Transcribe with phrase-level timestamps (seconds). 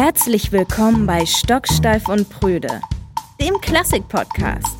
[0.00, 2.80] Herzlich willkommen bei Stocksteif und Prüde,
[3.40, 4.77] dem Klassik-Podcast.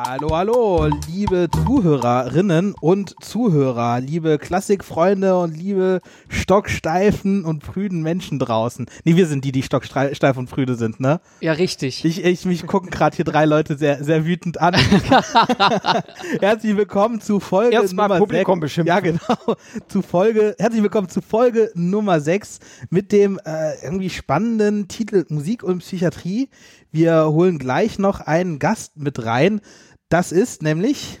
[0.00, 8.86] Hallo, hallo, liebe Zuhörerinnen und Zuhörer, liebe Klassikfreunde und liebe stocksteifen und prüden Menschen draußen.
[9.02, 11.20] Nee, wir sind die, die stocksteif und prüde sind, ne?
[11.40, 12.04] Ja, richtig.
[12.04, 14.74] Ich, ich mich gucken gerade hier drei Leute sehr, sehr wütend an.
[16.40, 18.60] herzlich willkommen zu Folge Erstmal Nummer Publikum 6.
[18.60, 18.94] beschimpfen.
[18.94, 19.56] Ja, genau.
[19.88, 25.64] Zu Folge, herzlich willkommen zu Folge Nummer 6 mit dem äh, irgendwie spannenden Titel Musik
[25.64, 26.50] und Psychiatrie.
[26.90, 29.60] Wir holen gleich noch einen Gast mit rein.
[30.08, 31.20] Das ist nämlich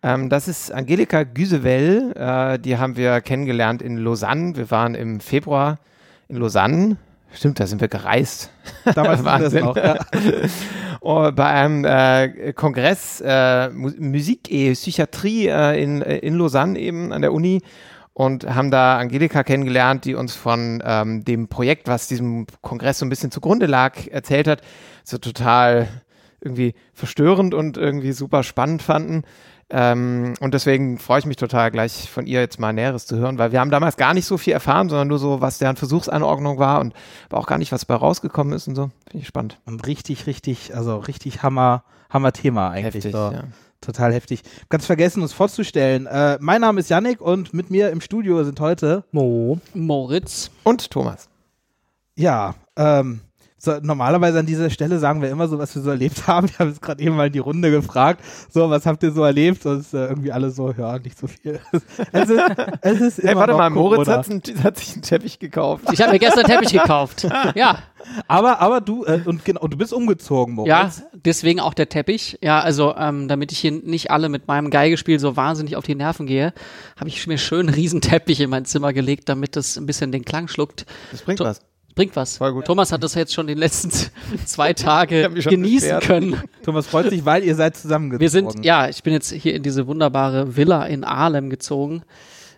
[0.00, 2.12] Ähm, das ist Angelika Güsewell.
[2.16, 4.56] Äh, die haben wir kennengelernt in Lausanne.
[4.56, 5.80] Wir waren im Februar
[6.28, 6.96] in Lausanne.
[7.32, 8.50] Stimmt, da sind wir gereist.
[8.94, 9.76] damals war das noch.
[9.76, 9.98] Ja.
[11.00, 17.12] Oh, bei einem äh, Kongress äh, Mu- Musik et Psychiatrie äh, in, in Lausanne eben
[17.12, 17.62] an der Uni
[18.14, 23.06] und haben da Angelika kennengelernt, die uns von ähm, dem Projekt, was diesem Kongress so
[23.06, 24.62] ein bisschen zugrunde lag, erzählt hat.
[25.04, 25.86] So total
[26.40, 29.22] irgendwie verstörend und irgendwie super spannend fanden.
[29.70, 33.36] Ähm, und deswegen freue ich mich total, gleich von ihr jetzt mal Näheres zu hören,
[33.36, 36.58] weil wir haben damals gar nicht so viel erfahren, sondern nur so, was deren Versuchsanordnung
[36.58, 36.94] war und
[37.28, 38.90] aber auch gar nicht, was bei rausgekommen ist und so.
[39.10, 39.60] Finde ich spannend.
[39.66, 43.04] Und richtig, richtig, also richtig Hammer, Hammer Thema eigentlich.
[43.04, 43.30] Heftig, so.
[43.32, 43.44] ja.
[43.80, 44.42] Total heftig.
[44.70, 46.06] Ganz vergessen, uns vorzustellen.
[46.06, 49.60] Äh, mein Name ist Yannick und mit mir im Studio sind heute, Mo.
[49.72, 50.50] Moritz.
[50.64, 51.28] Und Thomas.
[52.16, 53.20] ja, ähm,
[53.58, 56.48] so, normalerweise an dieser Stelle sagen wir immer so, was wir so erlebt haben.
[56.48, 59.24] Wir haben jetzt gerade eben mal in die Runde gefragt, so, was habt ihr so
[59.24, 59.66] erlebt?
[59.66, 61.58] Und äh, irgendwie alle so, ja, nicht so viel.
[62.12, 62.42] es ist,
[62.82, 64.18] es ist Ey, immer warte noch mal, Moritz Corona.
[64.18, 65.84] hat, einen- hat sich einen Teppich gekauft.
[65.92, 67.26] Ich habe mir gestern einen Teppich gekauft.
[67.54, 67.78] Ja,
[68.28, 70.68] Aber, aber du, äh, und genau, und du bist umgezogen, Moritz.
[70.70, 70.90] ja,
[71.24, 72.38] deswegen auch der Teppich.
[72.40, 75.94] Ja, also ähm, damit ich hier nicht alle mit meinem Geigespiel so wahnsinnig auf die
[75.96, 76.52] Nerven gehe,
[76.96, 80.12] habe ich mir schön einen riesen Teppich in mein Zimmer gelegt, damit das ein bisschen
[80.12, 80.86] den Klang schluckt.
[81.10, 81.60] Das bringt To- was.
[81.98, 82.36] Bringt was.
[82.36, 82.64] Voll gut.
[82.64, 83.90] Thomas hat das jetzt schon die letzten
[84.44, 86.04] zwei Tage genießen beschwert.
[86.04, 86.40] können.
[86.62, 88.20] Thomas freut sich, weil ihr seid zusammengezogen.
[88.20, 92.04] Wir sind, ja, ich bin jetzt hier in diese wunderbare Villa in Ahlem gezogen.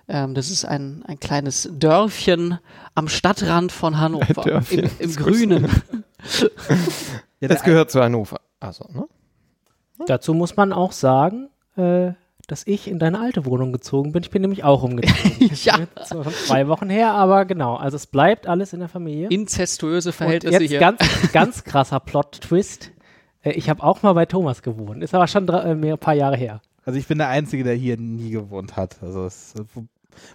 [0.08, 2.58] Ähm, das ist ein, ein kleines Dörfchen
[2.94, 4.42] am Stadtrand von Hannover.
[4.44, 5.16] Dörfchen, Im, im.
[5.16, 5.68] Grünen.
[7.40, 8.42] Ja, Das gehört zu Hannover.
[8.60, 9.06] Also, ne?
[10.06, 11.48] Dazu muss man auch sagen,
[11.78, 12.12] äh,
[12.50, 14.22] dass ich in deine alte Wohnung gezogen bin.
[14.22, 15.50] Ich bin nämlich auch umgezogen.
[15.62, 15.78] ja.
[15.94, 17.76] Das ist schon zwei Wochen her, aber genau.
[17.76, 19.28] Also es bleibt alles in der Familie.
[19.28, 20.80] Inzestuöse Und Verhältnisse jetzt hier.
[20.80, 21.00] ganz,
[21.32, 22.90] ganz krasser Plot-Twist.
[23.42, 25.02] Äh, ich habe auch mal bei Thomas gewohnt.
[25.02, 26.60] Ist aber schon drei, äh, mehr, ein paar Jahre her.
[26.84, 29.02] Also ich bin der Einzige, der hier nie gewohnt hat.
[29.02, 29.54] Also es,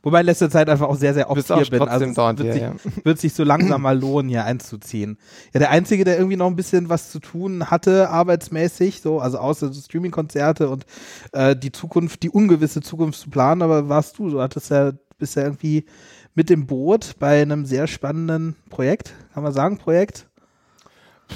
[0.04, 1.82] wobei in letzter Zeit einfach auch sehr, sehr oft hier bin.
[1.82, 5.18] Also wird, hier, sich, wird sich so langsam mal lohnen, hier einzuziehen.
[5.54, 9.38] Ja, der Einzige, der irgendwie noch ein bisschen was zu tun hatte, arbeitsmäßig, so, also
[9.38, 10.86] außer so Streaming-Konzerte und
[11.34, 15.36] äh, die Zukunft, die ungewisse Zukunft zu planen, aber warst du, du hattest ja, bist
[15.36, 15.86] ja irgendwie
[16.34, 20.28] mit dem Boot bei einem sehr spannenden Projekt, kann man sagen, Projekt?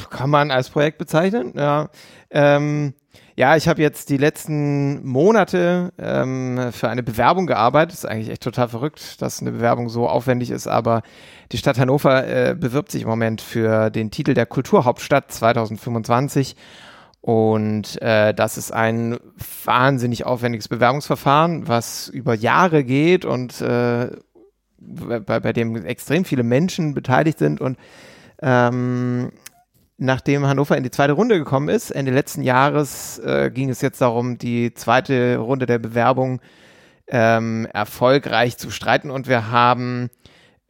[0.09, 1.89] Kann man als Projekt bezeichnen, ja.
[2.29, 2.93] Ähm,
[3.39, 7.93] ja, ich habe jetzt die letzten Monate ähm, für eine Bewerbung gearbeitet.
[7.93, 11.03] ist eigentlich echt total verrückt, dass eine Bewerbung so aufwendig ist, aber
[11.53, 16.57] die Stadt Hannover äh, bewirbt sich im Moment für den Titel der Kulturhauptstadt 2025.
[17.21, 19.17] Und äh, das ist ein
[19.63, 24.09] wahnsinnig aufwendiges Bewerbungsverfahren, was über Jahre geht und äh,
[24.79, 27.61] bei, bei dem extrem viele Menschen beteiligt sind.
[27.61, 27.77] Und
[28.41, 29.31] ähm,
[29.99, 34.01] nachdem Hannover in die zweite Runde gekommen ist, Ende letzten Jahres, äh, ging es jetzt
[34.01, 36.39] darum, die zweite Runde der Bewerbung
[37.07, 39.11] ähm, erfolgreich zu streiten.
[39.11, 40.09] Und wir haben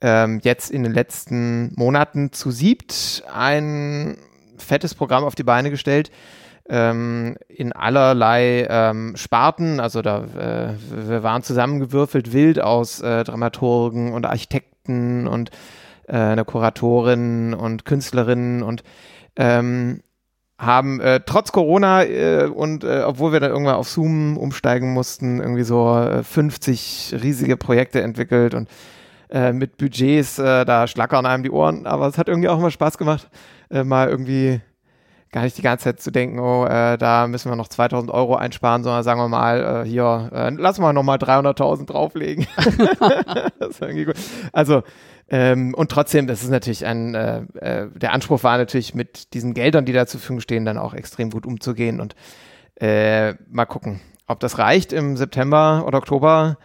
[0.01, 4.17] ähm, jetzt in den letzten Monaten zu siebt ein
[4.57, 6.11] fettes Programm auf die Beine gestellt.
[6.71, 14.13] Ähm, in allerlei ähm, Sparten, also da äh, wir waren zusammengewürfelt wild aus äh, Dramaturgen
[14.13, 15.49] und Architekten und
[16.07, 18.83] äh, einer Kuratorin und Künstlerin und
[19.39, 20.01] ähm,
[20.59, 25.39] haben äh, trotz Corona äh, und äh, obwohl wir dann irgendwann auf Zoom umsteigen mussten,
[25.39, 28.69] irgendwie so äh, 50 riesige Projekte entwickelt und
[29.29, 32.71] äh, mit Budgets, äh, da schlackern einem die Ohren, aber es hat irgendwie auch immer
[32.71, 33.29] Spaß gemacht,
[33.71, 34.59] äh, mal irgendwie
[35.31, 38.35] gar nicht die ganze Zeit zu denken, oh, äh, da müssen wir noch 2000 Euro
[38.35, 42.47] einsparen, sondern sagen wir mal, äh, hier, äh, lassen wir nochmal 300.000 drauflegen.
[43.59, 44.15] das ist irgendwie gut.
[44.51, 44.81] Also,
[45.29, 49.53] ähm, und trotzdem, das ist natürlich ein, äh, äh, der Anspruch war natürlich mit diesen
[49.53, 52.15] Geldern, die da zur Verfügung stehen, dann auch extrem gut umzugehen und
[52.75, 54.93] äh, mal gucken, ob das reicht.
[54.93, 56.57] Im September oder Oktober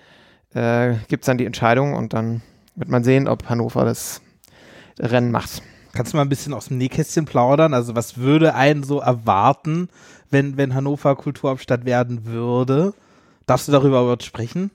[0.54, 2.42] äh, gibt es dann die Entscheidung und dann
[2.74, 4.22] wird man sehen, ob Hannover das
[4.98, 5.62] Rennen macht.
[5.92, 7.74] Kannst du mal ein bisschen aus dem Nähkästchen plaudern?
[7.74, 9.88] Also was würde einen so erwarten,
[10.30, 12.94] wenn, wenn Hannover Kulturhauptstadt werden würde?
[13.46, 14.70] Darfst du darüber überhaupt sprechen?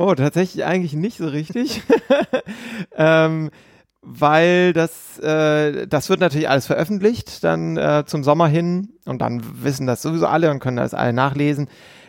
[0.00, 1.82] Oh, tatsächlich eigentlich nicht so richtig.
[2.96, 3.50] ähm,
[4.00, 9.42] weil das, äh, das wird natürlich alles veröffentlicht, dann äh, zum Sommer hin und dann
[9.62, 11.68] wissen das sowieso alle und können das alle nachlesen.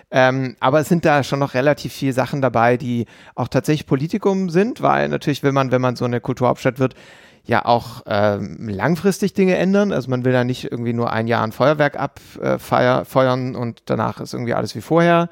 [0.10, 4.50] Ähm, aber es sind da schon noch relativ viele Sachen dabei, die auch tatsächlich Politikum
[4.50, 6.94] sind, weil natürlich will man, wenn man so eine Kulturhauptstadt wird,
[7.44, 9.92] ja auch ähm, langfristig Dinge ändern.
[9.92, 14.22] Also man will da nicht irgendwie nur ein Jahr ein Feuerwerk abfeuern äh, und danach
[14.22, 15.28] ist irgendwie alles wie vorher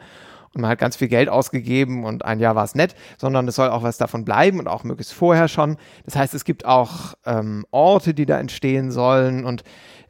[0.53, 3.55] und man hat ganz viel Geld ausgegeben und ein Jahr war es nett, sondern es
[3.55, 5.77] soll auch was davon bleiben und auch möglichst vorher schon.
[6.05, 9.63] Das heißt, es gibt auch ähm, Orte, die da entstehen sollen und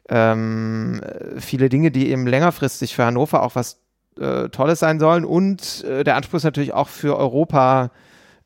[0.08, 1.00] ähm,
[1.38, 3.80] viele Dinge, die eben längerfristig für Hannover auch was
[4.18, 7.90] äh, Tolles sein sollen und äh, der Anspruch ist natürlich auch für Europa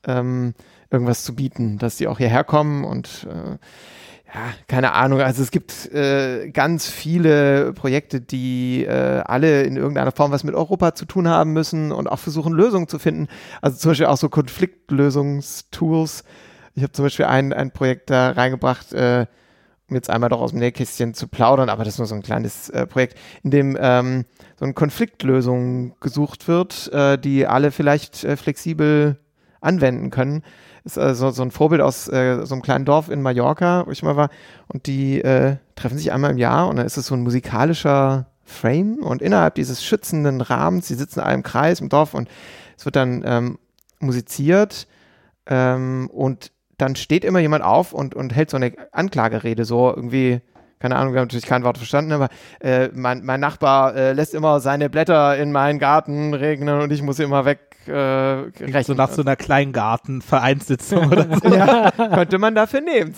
[0.06, 0.54] ähm,
[0.90, 3.58] irgendwas zu bieten, dass die auch hierher kommen und äh,
[4.34, 5.20] ja, keine Ahnung.
[5.20, 10.56] Also es gibt äh, ganz viele Projekte, die äh, alle in irgendeiner Form was mit
[10.56, 13.28] Europa zu tun haben müssen und auch versuchen, Lösungen zu finden.
[13.62, 16.24] Also zum Beispiel auch so Konfliktlösungstools.
[16.74, 19.26] Ich habe zum Beispiel ein, ein Projekt da reingebracht, äh,
[19.88, 22.22] um jetzt einmal doch aus dem Nähkästchen zu plaudern, aber das ist nur so ein
[22.22, 24.24] kleines äh, Projekt, in dem ähm,
[24.58, 29.20] so eine Konfliktlösung gesucht wird, äh, die alle vielleicht äh, flexibel
[29.60, 30.42] anwenden können
[30.84, 34.02] ist also so ein Vorbild aus äh, so einem kleinen Dorf in Mallorca, wo ich
[34.02, 34.28] mal war.
[34.68, 38.26] Und die äh, treffen sich einmal im Jahr und dann ist es so ein musikalischer
[38.44, 38.98] Frame.
[38.98, 42.28] Und innerhalb dieses schützenden Rahmens, sie sitzen alle im Kreis im Dorf und
[42.76, 43.58] es wird dann ähm,
[43.98, 44.86] musiziert.
[45.46, 50.40] Ähm, und dann steht immer jemand auf und, und hält so eine Anklagerede, so irgendwie
[50.80, 52.28] keine Ahnung, wir haben natürlich kein Wort verstanden, aber
[52.60, 57.00] äh, mein, mein Nachbar äh, lässt immer seine Blätter in meinen Garten regnen und ich
[57.00, 58.82] muss immer weg äh.
[58.82, 61.54] So nach so einer Kleingarten-Vereinssitzung oder so.
[61.54, 63.14] ja, könnte man dafür nehmen.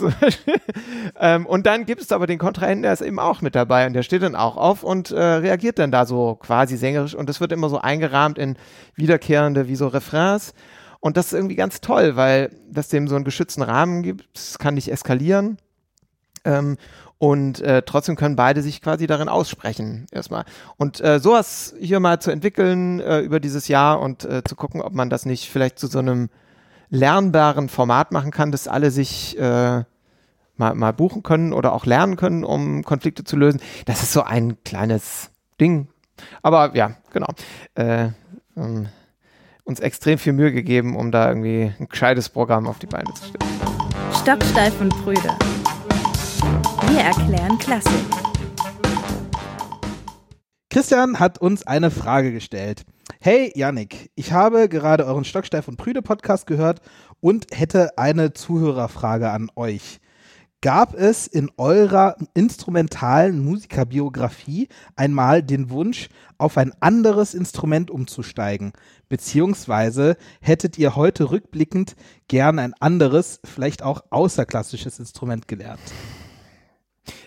[1.20, 3.92] ähm, und dann gibt es aber den Kontrahenten, der ist eben auch mit dabei und
[3.92, 7.40] der steht dann auch auf und äh, reagiert dann da so quasi sängerisch und das
[7.40, 8.56] wird immer so eingerahmt in
[8.94, 10.54] wiederkehrende, wie so Refrains.
[11.00, 14.26] Und das ist irgendwie ganz toll, weil das dem so einen geschützten Rahmen gibt.
[14.34, 15.58] Es kann nicht eskalieren.
[16.44, 16.78] Ähm,
[17.18, 20.44] und äh, trotzdem können beide sich quasi darin aussprechen erstmal.
[20.76, 24.82] Und äh, sowas hier mal zu entwickeln äh, über dieses Jahr und äh, zu gucken,
[24.82, 26.28] ob man das nicht vielleicht zu so einem
[26.90, 29.84] lernbaren Format machen kann, dass alle sich äh,
[30.56, 33.60] mal, mal buchen können oder auch lernen können, um Konflikte zu lösen.
[33.86, 35.30] Das ist so ein kleines
[35.60, 35.88] Ding.
[36.42, 37.28] Aber ja, genau.
[37.74, 38.10] Äh,
[38.56, 38.88] ähm,
[39.64, 43.24] uns extrem viel Mühe gegeben, um da irgendwie ein gescheites Programm auf die Beine zu
[43.24, 43.50] stellen.
[44.22, 45.36] Stocksteif und Brüder.
[46.82, 47.92] Wir erklären Klassik.
[50.70, 52.84] Christian hat uns eine Frage gestellt.
[53.20, 56.80] Hey Yannick, ich habe gerade euren Stocksteif und Prüde Podcast gehört
[57.20, 60.00] und hätte eine Zuhörerfrage an euch.
[60.60, 66.08] Gab es in eurer instrumentalen Musikerbiografie einmal den Wunsch,
[66.38, 68.72] auf ein anderes Instrument umzusteigen?
[69.08, 71.96] Beziehungsweise hättet ihr heute rückblickend
[72.28, 75.80] gern ein anderes, vielleicht auch außerklassisches Instrument gelernt?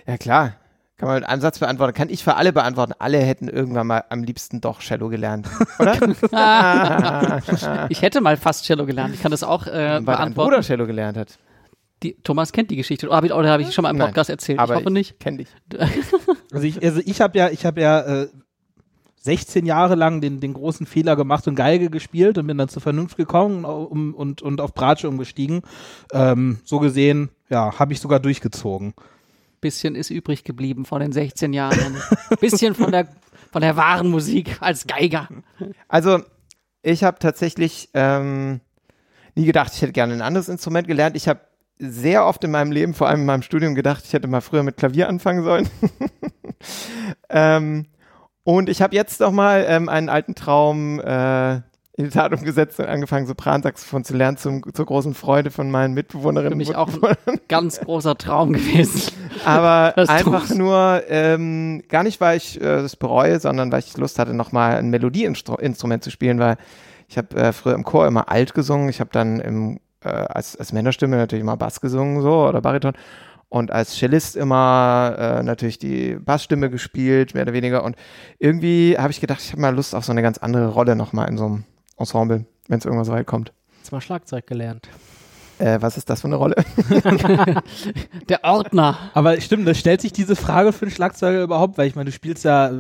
[0.08, 0.56] Ja, klar.
[0.98, 1.94] Kann man mit einem Satz beantworten.
[1.94, 2.92] Kann ich für alle beantworten.
[3.00, 5.48] Alle hätten irgendwann mal am liebsten doch Cello gelernt,
[5.80, 5.94] oder?
[7.90, 9.16] ich hätte mal fast Cello gelernt.
[9.16, 10.20] Ich kann das auch äh, Weil beantworten.
[10.20, 11.40] dein Bruder Cello gelernt hat.
[12.04, 13.08] Die, Thomas kennt die Geschichte.
[13.08, 14.60] Oder habe ich, oder hab ich schon mal im Nein, Podcast erzählt?
[14.60, 15.20] Aber ich hoffe nicht.
[15.20, 15.48] Kenn dich.
[16.52, 18.28] Also ich, also ich habe ja, ich habe ja äh,
[19.22, 22.81] 16 Jahre lang den, den großen Fehler gemacht und Geige gespielt und bin dann zur
[22.81, 25.62] Vernunft gekommen um, und, und auf Bratsche umgestiegen.
[26.12, 28.94] Ähm, so gesehen, ja, habe ich sogar durchgezogen.
[29.61, 31.97] Bisschen ist übrig geblieben von den 16 Jahren.
[32.39, 33.07] Bisschen von der,
[33.51, 35.28] von der wahren Musik als Geiger.
[35.87, 36.21] Also,
[36.81, 38.61] ich habe tatsächlich ähm,
[39.35, 41.16] nie gedacht, ich hätte gerne ein anderes Instrument gelernt.
[41.16, 41.42] Ich habe
[41.78, 44.63] sehr oft in meinem Leben, vor allem in meinem Studium, gedacht, ich hätte mal früher
[44.63, 45.69] mit Klavier anfangen sollen.
[47.30, 47.85] ähm,
[48.44, 51.61] und ich habe jetzt noch mal ähm, einen alten Traum äh,
[52.00, 55.94] in die Tat umgesetzt und angefangen, Sopransaxophon zu lernen, zum, zur großen Freude von meinen
[55.94, 56.54] Mitbewohnerinnen.
[56.54, 59.12] Für mich auch ein ganz großer Traum gewesen.
[59.44, 60.56] Aber einfach tu's.
[60.56, 64.78] nur, ähm, gar nicht, weil ich äh, das bereue, sondern weil ich Lust hatte, nochmal
[64.78, 66.56] ein Melodieinstrument zu spielen, weil
[67.10, 68.88] ich habe äh, früher im Chor immer alt gesungen.
[68.88, 72.94] Ich habe dann im, äh, als, als Männerstimme natürlich immer Bass gesungen, so, oder Bariton.
[73.50, 77.84] Und als Cellist immer äh, natürlich die Bassstimme gespielt, mehr oder weniger.
[77.84, 77.98] Und
[78.38, 81.28] irgendwie habe ich gedacht, ich habe mal Lust auf so eine ganz andere Rolle nochmal
[81.28, 81.66] in so einem
[82.00, 83.54] Ensemble, wenn es irgendwann so weit kommt.
[83.78, 84.90] Jetzt mal Schlagzeug gelernt.
[85.60, 86.56] Äh, was ist das für eine Rolle?
[88.30, 88.98] Der Ordner.
[89.14, 92.12] Aber stimmt, das stellt sich diese Frage für einen Schlagzeuger überhaupt, weil ich meine, du
[92.14, 92.72] spielst ja äh,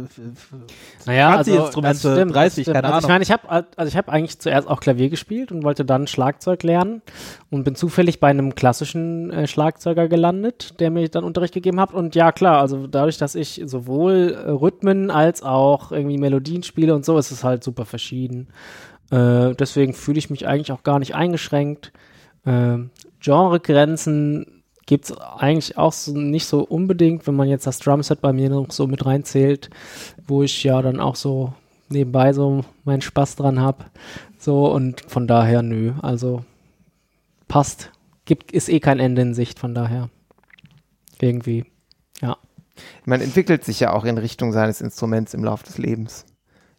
[1.05, 2.75] Naja, also, Instrumente, das stimmt, 30, das stimmt.
[2.75, 3.03] keine also Ahnung.
[3.03, 6.07] Ich meine, ich habe also ich habe eigentlich zuerst auch Klavier gespielt und wollte dann
[6.07, 7.01] Schlagzeug lernen
[7.49, 11.93] und bin zufällig bei einem klassischen äh, Schlagzeuger gelandet, der mir dann Unterricht gegeben hat.
[11.93, 17.03] Und ja, klar, also dadurch, dass ich sowohl Rhythmen als auch irgendwie Melodien spiele und
[17.03, 18.47] so, ist es halt super verschieden.
[19.11, 21.91] Äh, deswegen fühle ich mich eigentlich auch gar nicht eingeschränkt.
[22.45, 22.77] Äh,
[23.19, 28.33] Genregrenzen gibt es eigentlich auch so nicht so unbedingt, wenn man jetzt das Drumset bei
[28.33, 29.69] mir noch so mit reinzählt,
[30.25, 31.53] wo ich ja dann auch so
[31.89, 33.85] nebenbei so meinen Spaß dran habe.
[34.37, 36.43] So und von daher nö, also
[37.47, 37.91] passt.
[38.25, 40.09] Gibt, ist eh kein Ende in Sicht, von daher
[41.19, 41.65] irgendwie,
[42.21, 42.37] ja.
[43.05, 46.25] Man entwickelt sich ja auch in Richtung seines Instruments im Laufe des Lebens.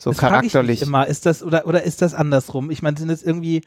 [0.02, 0.80] So Das charakterlich.
[0.80, 2.70] Ich immer, ist das, oder, oder ist das andersrum?
[2.70, 3.60] Ich meine, sind es irgendwie,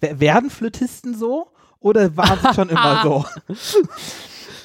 [0.00, 1.48] wer- werden Flötisten so?
[1.80, 3.24] Oder waren sie schon immer so?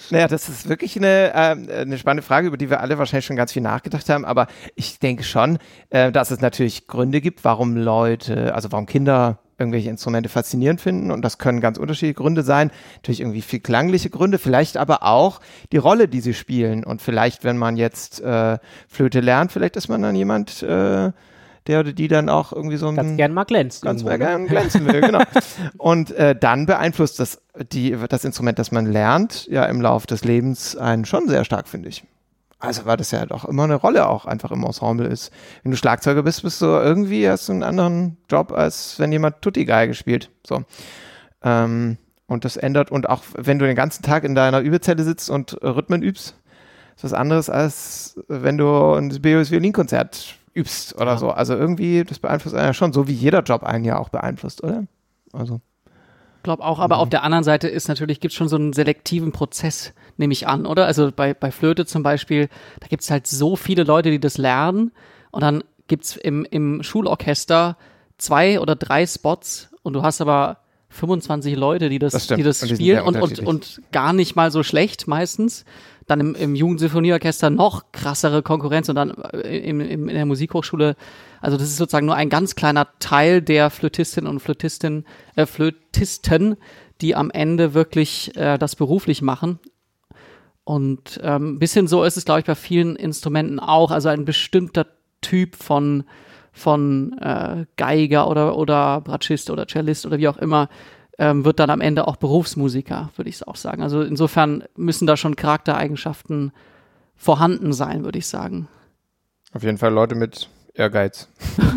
[0.09, 3.35] Naja, das ist wirklich eine, ähm, eine spannende Frage, über die wir alle wahrscheinlich schon
[3.35, 4.23] ganz viel nachgedacht haben.
[4.23, 5.57] Aber ich denke schon,
[5.89, 11.11] äh, dass es natürlich Gründe gibt, warum Leute, also warum Kinder irgendwelche Instrumente faszinierend finden.
[11.11, 12.71] Und das können ganz unterschiedliche Gründe sein.
[12.97, 15.39] Natürlich irgendwie viel klangliche Gründe, vielleicht aber auch
[15.71, 16.83] die Rolle, die sie spielen.
[16.83, 21.11] Und vielleicht, wenn man jetzt äh, Flöte lernt, vielleicht ist man dann jemand, äh,
[21.67, 23.83] der oder die dann auch irgendwie so ein Ganz gern mal glänzt.
[23.83, 24.25] ganz irgendwo, mal ne?
[24.25, 25.21] gern glänzen will, genau.
[25.77, 27.41] Und äh, dann beeinflusst das,
[27.73, 31.67] die, das Instrument, das man lernt, ja im Lauf des Lebens einen schon sehr stark,
[31.67, 32.03] finde ich.
[32.59, 35.31] Also, weil das ja doch immer eine Rolle auch einfach im Ensemble ist.
[35.63, 39.41] Wenn du Schlagzeuger bist, bist du irgendwie, hast du einen anderen Job, als wenn jemand
[39.41, 40.31] Tutti-Geige spielt.
[40.45, 40.63] So.
[41.43, 45.29] Ähm, und das ändert, und auch wenn du den ganzen Tag in deiner Übezelle sitzt
[45.29, 46.35] und Rhythmen übst,
[46.95, 51.17] ist was anderes, als wenn du ein BOS Violinkonzert übst oder Ja.
[51.19, 51.29] so.
[51.29, 54.63] Also irgendwie, das beeinflusst einen ja schon, so wie jeder Job einen ja auch beeinflusst,
[54.63, 54.85] oder?
[55.31, 55.61] Also.
[56.41, 59.31] glaube auch, aber auf der anderen Seite ist natürlich, gibt es schon so einen selektiven
[59.31, 60.85] Prozess, nehme ich an, oder?
[60.85, 64.37] Also bei, bei Flöte zum Beispiel, da gibt es halt so viele Leute, die das
[64.37, 64.91] lernen
[65.31, 67.77] und dann gibt es im, im Schulorchester
[68.17, 70.57] zwei oder drei Spots und du hast aber
[70.89, 74.35] 25 Leute, die das, Das die das Und die spielen und, und, und gar nicht
[74.35, 75.65] mal so schlecht meistens.
[76.07, 80.95] Dann im, im Jugendsinfonieorchester noch krassere Konkurrenz und dann äh, im, im, in der Musikhochschule.
[81.41, 85.05] Also das ist sozusagen nur ein ganz kleiner Teil der Flötistinnen und Flötistin,
[85.35, 86.55] äh, Flötisten,
[87.01, 89.59] die am Ende wirklich äh, das beruflich machen.
[90.67, 93.89] Und ähm, ein bisschen so ist es, glaube ich, bei vielen Instrumenten auch.
[93.89, 94.85] Also ein bestimmter
[95.21, 96.03] Typ von,
[96.51, 100.67] von äh, Geiger oder, oder Bratschist oder Cellist oder wie auch immer
[101.19, 103.81] ähm, wird dann am Ende auch Berufsmusiker, würde ich auch sagen.
[103.81, 106.51] Also insofern müssen da schon Charaktereigenschaften
[107.15, 108.67] vorhanden sein, würde ich sagen.
[109.53, 111.29] Auf jeden Fall Leute mit Ehrgeiz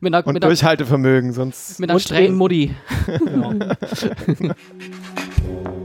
[0.00, 1.78] Mit einer, und mit einer, Durchhaltevermögen, sonst.
[1.78, 2.74] mit einer strengen Mutti.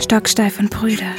[0.00, 1.12] Stocksteif und Brüder.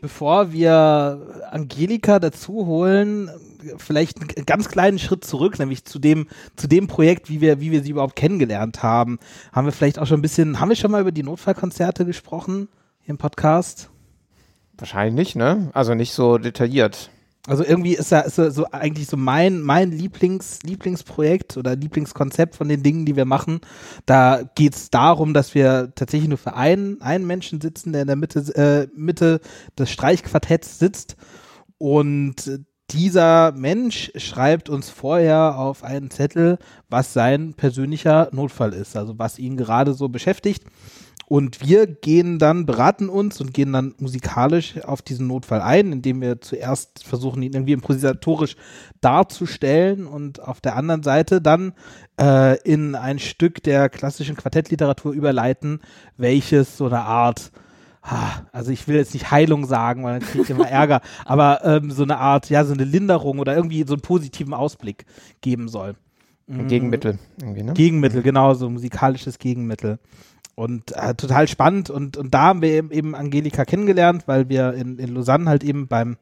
[0.00, 3.30] Bevor wir Angelika dazu holen,
[3.76, 7.70] vielleicht einen ganz kleinen Schritt zurück, nämlich zu dem, zu dem Projekt, wie wir, wie
[7.70, 9.18] wir sie überhaupt kennengelernt haben.
[9.52, 12.68] Haben wir vielleicht auch schon ein bisschen, haben wir schon mal über die Notfallkonzerte gesprochen
[13.00, 13.90] hier im Podcast?
[14.78, 15.70] Wahrscheinlich nicht, ne?
[15.74, 17.10] Also nicht so detailliert.
[17.48, 22.54] Also irgendwie ist ja ist ja so eigentlich so mein, mein Lieblings, Lieblingsprojekt oder Lieblingskonzept
[22.54, 23.60] von den Dingen, die wir machen.
[24.06, 28.06] Da geht es darum, dass wir tatsächlich nur für einen, einen Menschen sitzen, der in
[28.06, 29.40] der Mitte, äh, Mitte
[29.76, 31.16] des Streichquartetts sitzt.
[31.78, 36.58] Und dieser Mensch schreibt uns vorher auf einen Zettel,
[36.88, 40.62] was sein persönlicher Notfall ist, also was ihn gerade so beschäftigt.
[41.32, 46.20] Und wir gehen dann, beraten uns und gehen dann musikalisch auf diesen Notfall ein, indem
[46.20, 48.54] wir zuerst versuchen, ihn irgendwie improvisatorisch
[49.00, 51.72] darzustellen und auf der anderen Seite dann
[52.20, 55.80] äh, in ein Stück der klassischen Quartettliteratur überleiten,
[56.18, 57.50] welches so eine Art,
[58.52, 61.90] also ich will jetzt nicht Heilung sagen, weil dann kriege ich immer Ärger, aber ähm,
[61.92, 65.06] so eine Art, ja, so eine Linderung oder irgendwie so einen positiven Ausblick
[65.40, 65.94] geben soll.
[66.46, 67.72] Ein Gegenmittel irgendwie, ne?
[67.72, 69.98] Gegenmittel, genau, so musikalisches Gegenmittel.
[70.54, 71.90] Und äh, total spannend.
[71.90, 75.88] Und, und da haben wir eben, Angelika kennengelernt, weil wir in, in Lausanne halt eben
[75.88, 76.16] beim,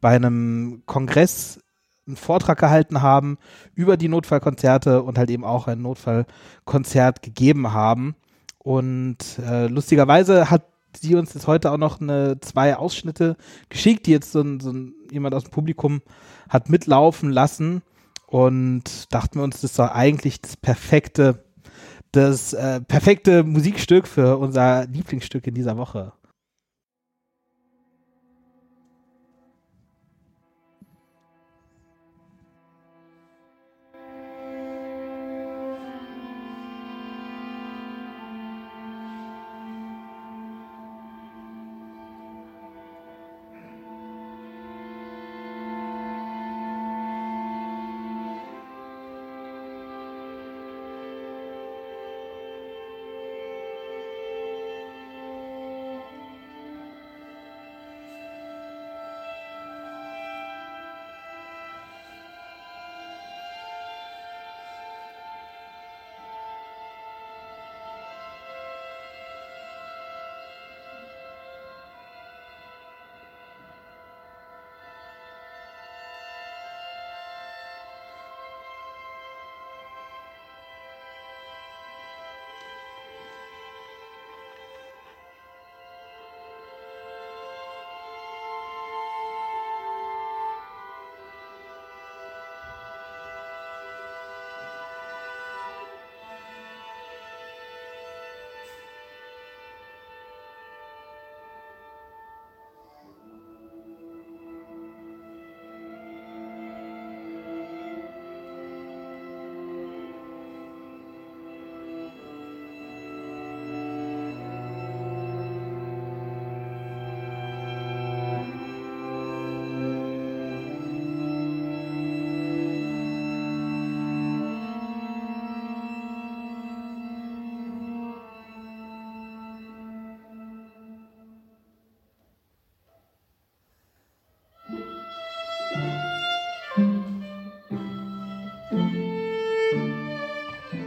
[0.00, 1.60] bei einem Kongress
[2.06, 3.38] einen Vortrag gehalten haben
[3.74, 8.16] über die Notfallkonzerte und halt eben auch ein Notfallkonzert gegeben haben.
[8.58, 13.36] Und äh, lustigerweise hat sie uns jetzt heute auch noch eine, zwei Ausschnitte
[13.68, 16.02] geschickt, die jetzt so ein, so ein, jemand aus dem Publikum
[16.48, 17.82] hat mitlaufen lassen.
[18.26, 21.41] Und dachten wir uns, das ist doch eigentlich das perfekte
[22.12, 26.12] das äh, perfekte Musikstück für unser Lieblingsstück in dieser Woche.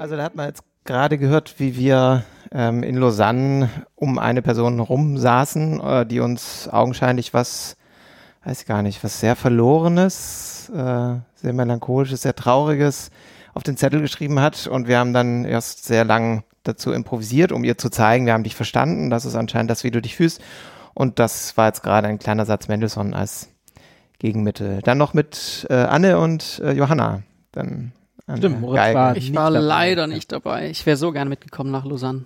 [0.06, 4.80] Also da hat man jetzt gerade gehört, wie wir ähm, in Lausanne um eine Person
[4.80, 7.76] rumsaßen, äh, die uns augenscheinlich was,
[8.44, 13.10] weiß ich gar nicht, was sehr Verlorenes, äh, sehr Melancholisches, sehr Trauriges
[13.56, 14.68] auf den Zettel geschrieben hat.
[14.68, 18.44] Und wir haben dann erst sehr lang dazu improvisiert, um ihr zu zeigen, wir haben
[18.44, 20.40] dich verstanden, das ist anscheinend das, wie du dich fühlst.
[20.94, 23.50] Und das war jetzt gerade ein kleiner Satz Mendelssohn als
[24.20, 24.82] Gegenmittel.
[24.84, 27.24] Dann noch mit äh, Anne und äh, Johanna.
[27.54, 27.92] Dann
[28.34, 30.70] Stimmt, Moritz war ich war leider nicht dabei.
[30.70, 32.26] Ich wäre so gern mitgekommen nach Lausanne.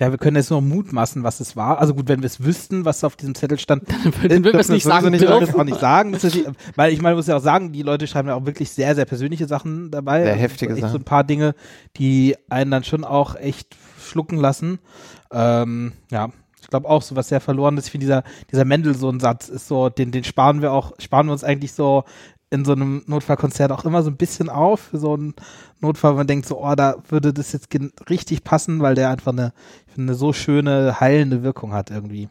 [0.00, 1.78] Ja, wir können jetzt nur mutmaßen, was es war.
[1.78, 4.68] Also gut, wenn wir es wüssten, was auf diesem Zettel stand, dann würden wir es
[4.68, 5.10] nicht sagen.
[5.10, 6.12] Nicht, das auch nicht sagen.
[6.12, 6.38] Das ist,
[6.74, 9.04] weil ich meine, muss ja auch sagen, die Leute schreiben ja auch wirklich sehr, sehr
[9.04, 10.24] persönliche Sachen dabei.
[10.24, 10.92] Sehr heftige echt Sachen.
[10.92, 11.54] So ein paar Dinge,
[11.98, 14.80] die einen dann schon auch echt schlucken lassen.
[15.30, 16.30] Ähm, ja,
[16.60, 17.86] ich glaube auch so was sehr verloren ist.
[17.86, 21.44] Ich finde dieser dieser Mendelssohn-Satz ist so, den den sparen wir auch, sparen wir uns
[21.44, 22.02] eigentlich so
[22.52, 25.34] in so einem Notfallkonzert auch immer so ein bisschen auf für so einen
[25.80, 26.12] Notfall.
[26.14, 27.68] Man denkt so, oh, da würde das jetzt
[28.10, 29.54] richtig passen, weil der einfach eine,
[29.96, 32.28] eine so schöne heilende Wirkung hat irgendwie.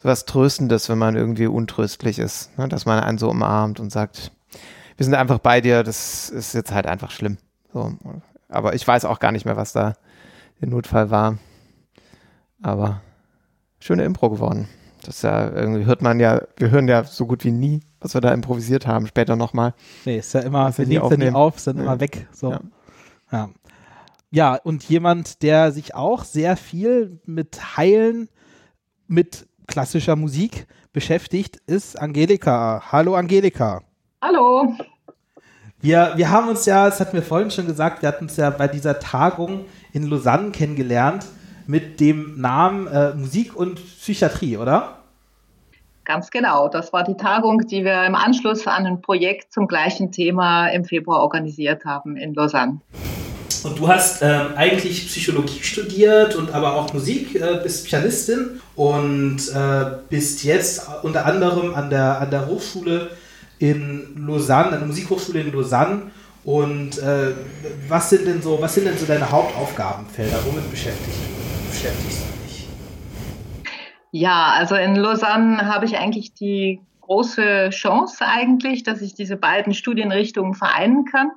[0.00, 2.66] So was Tröstendes, wenn man irgendwie untröstlich ist, ne?
[2.66, 4.32] dass man einen so umarmt und sagt,
[4.96, 7.38] wir sind einfach bei dir, das ist jetzt halt einfach schlimm.
[7.72, 7.92] So.
[8.48, 9.94] Aber ich weiß auch gar nicht mehr, was da
[10.60, 11.38] der Notfall war.
[12.60, 13.00] Aber
[13.78, 14.68] schöne Impro geworden.
[15.04, 18.14] Das ist ja irgendwie hört man ja, wir hören ja so gut wie nie, was
[18.14, 19.74] wir da improvisiert haben, später nochmal.
[20.04, 21.82] Nee, ist ja immer, wir nehmen es ja nie auf, sind ja.
[21.82, 22.28] immer weg.
[22.32, 22.52] So.
[22.52, 22.60] Ja.
[23.32, 23.50] ja.
[24.34, 28.30] Ja, und jemand, der sich auch sehr viel mit Heilen,
[29.06, 32.82] mit klassischer Musik beschäftigt, ist Angelika.
[32.90, 33.82] Hallo Angelika.
[34.22, 34.74] Hallo.
[35.80, 38.48] Wir, wir haben uns ja, das hatten wir vorhin schon gesagt, wir hatten uns ja
[38.50, 41.26] bei dieser Tagung in Lausanne kennengelernt
[41.66, 44.98] mit dem Namen äh, Musik und Psychiatrie, oder?
[46.04, 46.68] Ganz genau.
[46.68, 50.84] Das war die Tagung, die wir im Anschluss an ein Projekt zum gleichen Thema im
[50.84, 52.80] Februar organisiert haben in Lausanne.
[53.62, 59.38] Und du hast ähm, eigentlich Psychologie studiert und aber auch Musik, äh, bist Pianistin und
[59.54, 63.10] äh, bist jetzt unter anderem an der, an der Hochschule
[63.60, 66.10] in Lausanne, an der Musikhochschule in Lausanne.
[66.44, 67.34] Und äh,
[67.86, 70.38] was sind denn so, was sind denn so deine Hauptaufgabenfelder?
[70.44, 71.20] Womit beschäftigst,
[71.72, 72.74] beschäftigst du dich?
[74.10, 79.74] Ja, also in Lausanne habe ich eigentlich die große Chance eigentlich, dass ich diese beiden
[79.74, 81.30] Studienrichtungen vereinen kann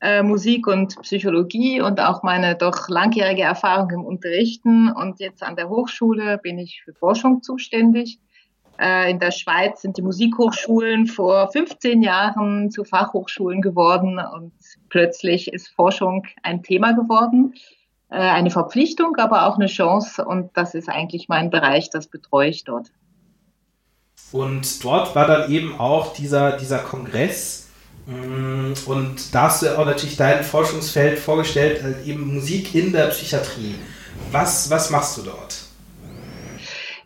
[0.00, 4.90] äh, Musik und Psychologie und auch meine doch langjährige Erfahrung im Unterrichten.
[4.90, 8.18] Und jetzt an der Hochschule bin ich für Forschung zuständig.
[8.80, 14.52] Äh, in der Schweiz sind die Musikhochschulen vor 15 Jahren zu Fachhochschulen geworden und
[14.88, 17.54] plötzlich ist Forschung ein Thema geworden.
[18.10, 22.48] Äh, eine Verpflichtung, aber auch eine Chance und das ist eigentlich mein Bereich, das betreue
[22.48, 22.90] ich dort.
[24.32, 27.70] Und dort war dann eben auch dieser, dieser Kongress,
[28.10, 33.06] Mm, und da hast du auch natürlich dein Forschungsfeld vorgestellt, halt eben Musik in der
[33.06, 33.76] Psychiatrie.
[34.32, 35.62] Was, was machst du dort?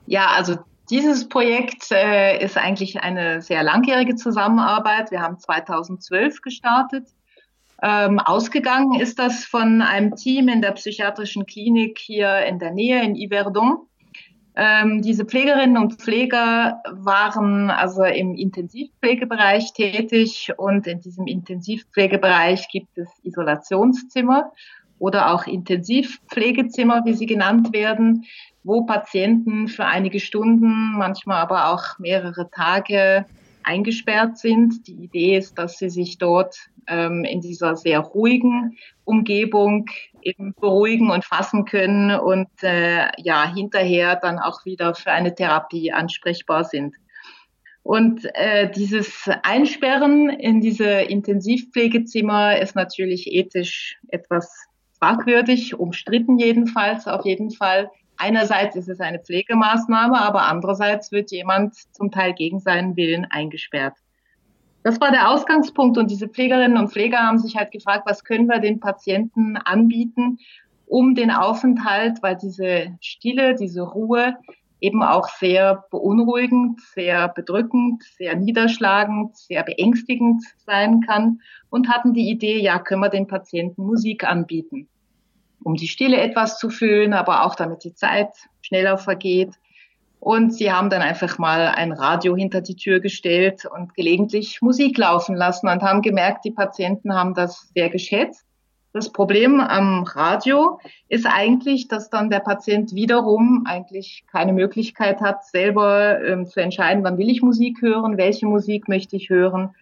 [0.06, 0.56] Ja, also
[0.90, 5.10] dieses Projekt äh, ist eigentlich eine sehr langjährige Zusammenarbeit.
[5.10, 7.06] Wir haben 2012 gestartet.
[7.86, 13.02] Ähm, ausgegangen ist das von einem Team in der psychiatrischen Klinik hier in der Nähe
[13.02, 13.76] in Yverdon.
[14.56, 22.96] Ähm, diese Pflegerinnen und Pfleger waren also im Intensivpflegebereich tätig und in diesem Intensivpflegebereich gibt
[22.96, 24.50] es Isolationszimmer
[24.98, 28.24] oder auch Intensivpflegezimmer, wie sie genannt werden,
[28.62, 33.26] wo Patienten für einige Stunden, manchmal aber auch mehrere Tage
[33.64, 34.86] eingesperrt sind.
[34.86, 39.86] Die Idee ist, dass sie sich dort ähm, in dieser sehr ruhigen Umgebung
[40.22, 45.92] eben beruhigen und fassen können und äh, ja hinterher dann auch wieder für eine Therapie
[45.92, 46.94] ansprechbar sind.
[47.82, 57.26] Und äh, dieses Einsperren in diese Intensivpflegezimmer ist natürlich ethisch etwas fragwürdig, umstritten jedenfalls, auf
[57.26, 57.90] jeden Fall.
[58.16, 63.94] Einerseits ist es eine Pflegemaßnahme, aber andererseits wird jemand zum Teil gegen seinen Willen eingesperrt.
[64.82, 68.46] Das war der Ausgangspunkt und diese Pflegerinnen und Pfleger haben sich halt gefragt, was können
[68.46, 70.38] wir den Patienten anbieten,
[70.86, 74.36] um den Aufenthalt, weil diese Stille, diese Ruhe
[74.80, 82.28] eben auch sehr beunruhigend, sehr bedrückend, sehr niederschlagend, sehr beängstigend sein kann und hatten die
[82.28, 84.88] Idee, ja, können wir den Patienten Musik anbieten,
[85.64, 88.30] um die Stille etwas zu füllen, aber auch damit die Zeit
[88.62, 89.54] schneller vergeht
[90.24, 94.96] und sie haben dann einfach mal ein Radio hinter die Tür gestellt und gelegentlich Musik
[94.96, 98.46] laufen lassen und haben gemerkt, die Patienten haben das sehr geschätzt.
[98.94, 100.78] Das Problem am Radio
[101.10, 107.04] ist eigentlich, dass dann der Patient wiederum eigentlich keine Möglichkeit hat, selber ähm, zu entscheiden,
[107.04, 109.74] wann will ich Musik hören, welche Musik möchte ich hören.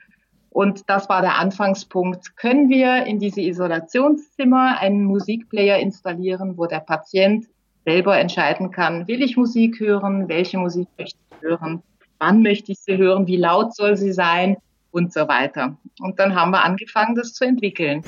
[0.52, 2.36] Und das war der Anfangspunkt.
[2.36, 7.46] Können wir in diese Isolationszimmer einen Musikplayer installieren, wo der Patient
[7.84, 11.82] selber entscheiden kann, will ich Musik hören, welche Musik möchte ich hören,
[12.18, 14.56] wann möchte ich sie hören, wie laut soll sie sein
[14.92, 15.76] und so weiter.
[16.00, 18.04] Und dann haben wir angefangen, das zu entwickeln.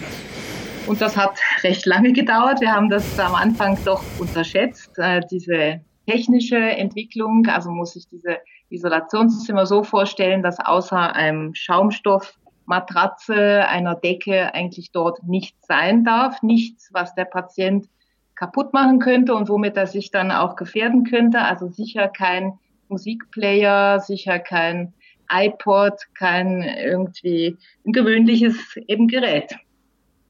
[0.86, 2.60] Und das hat recht lange gedauert.
[2.60, 7.46] Wir haben das am Anfang doch unterschätzt, äh, diese technische Entwicklung.
[7.46, 8.36] Also muss ich diese
[8.70, 16.42] Isolationszimmer so vorstellen, dass außer einem Schaumstoffmatratze, einer Decke eigentlich dort nichts sein darf.
[16.42, 17.86] Nichts, was der Patient
[18.34, 21.40] kaputt machen könnte und womit er sich dann auch gefährden könnte.
[21.40, 24.94] Also sicher kein Musikplayer, sicher kein
[25.30, 29.54] iPod, kein irgendwie ein gewöhnliches eben Gerät.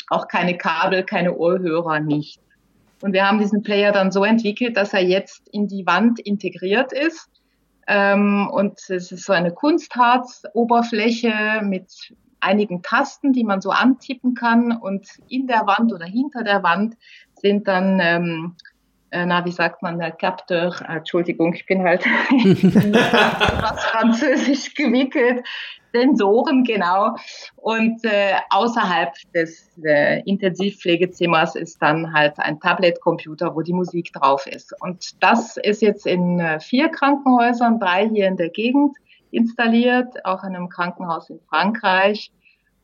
[0.08, 2.40] Auch keine Kabel, keine Ohrhörer, nicht.
[3.00, 6.92] Und wir haben diesen Player dann so entwickelt, dass er jetzt in die Wand integriert
[6.92, 7.28] ist.
[7.86, 14.72] Ähm, und es ist so eine Kunstharz-Oberfläche mit einigen Tasten, die man so antippen kann.
[14.72, 16.96] Und in der Wand oder hinter der Wand
[17.40, 18.56] sind dann ähm,
[19.14, 22.04] äh, na, wie sagt man, der Capteur, äh, Entschuldigung, ich bin halt
[23.60, 25.46] was französisch gewickelt,
[25.92, 27.14] Sensoren, genau.
[27.54, 34.48] Und äh, außerhalb des äh, Intensivpflegezimmers ist dann halt ein Tablet-Computer, wo die Musik drauf
[34.48, 34.74] ist.
[34.80, 38.96] Und das ist jetzt in äh, vier Krankenhäusern, drei hier in der Gegend
[39.30, 42.32] installiert, auch in einem Krankenhaus in Frankreich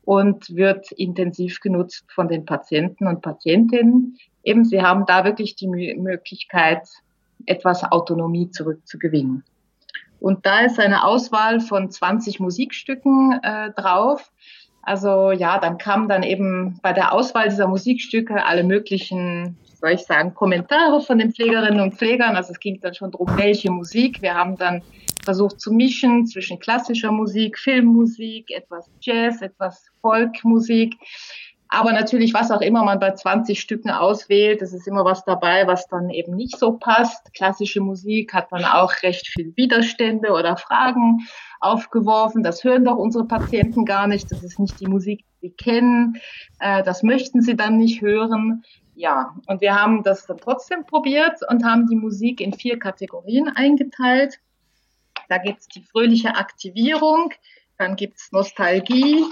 [0.03, 5.67] und wird intensiv genutzt von den Patienten und Patientinnen eben, sie haben da wirklich die
[5.67, 6.87] Möglichkeit,
[7.45, 9.43] etwas Autonomie zurückzugewinnen.
[10.19, 14.31] Und da ist eine Auswahl von 20 Musikstücken äh, drauf.
[14.83, 20.01] Also ja, dann kamen dann eben bei der Auswahl dieser Musikstücke alle möglichen, soll ich
[20.01, 22.35] sagen, Kommentare von den Pflegerinnen und Pflegern.
[22.35, 24.21] Also es ging dann schon darum, welche Musik.
[24.21, 24.83] Wir haben dann
[25.23, 30.95] versucht zu mischen zwischen klassischer Musik, Filmmusik, etwas Jazz, etwas Folkmusik.
[31.73, 35.65] Aber natürlich, was auch immer man bei 20 Stücken auswählt, es ist immer was dabei,
[35.67, 37.33] was dann eben nicht so passt.
[37.33, 41.19] Klassische Musik hat dann auch recht viel Widerstände oder Fragen
[41.61, 42.43] aufgeworfen.
[42.43, 44.29] Das hören doch unsere Patienten gar nicht.
[44.31, 46.17] Das ist nicht die Musik, die sie kennen.
[46.59, 48.65] Äh, das möchten sie dann nicht hören.
[48.93, 53.47] Ja, und wir haben das dann trotzdem probiert und haben die Musik in vier Kategorien
[53.47, 54.39] eingeteilt.
[55.29, 57.31] Da gibt es die fröhliche Aktivierung,
[57.77, 59.23] dann gibt es Nostalgie,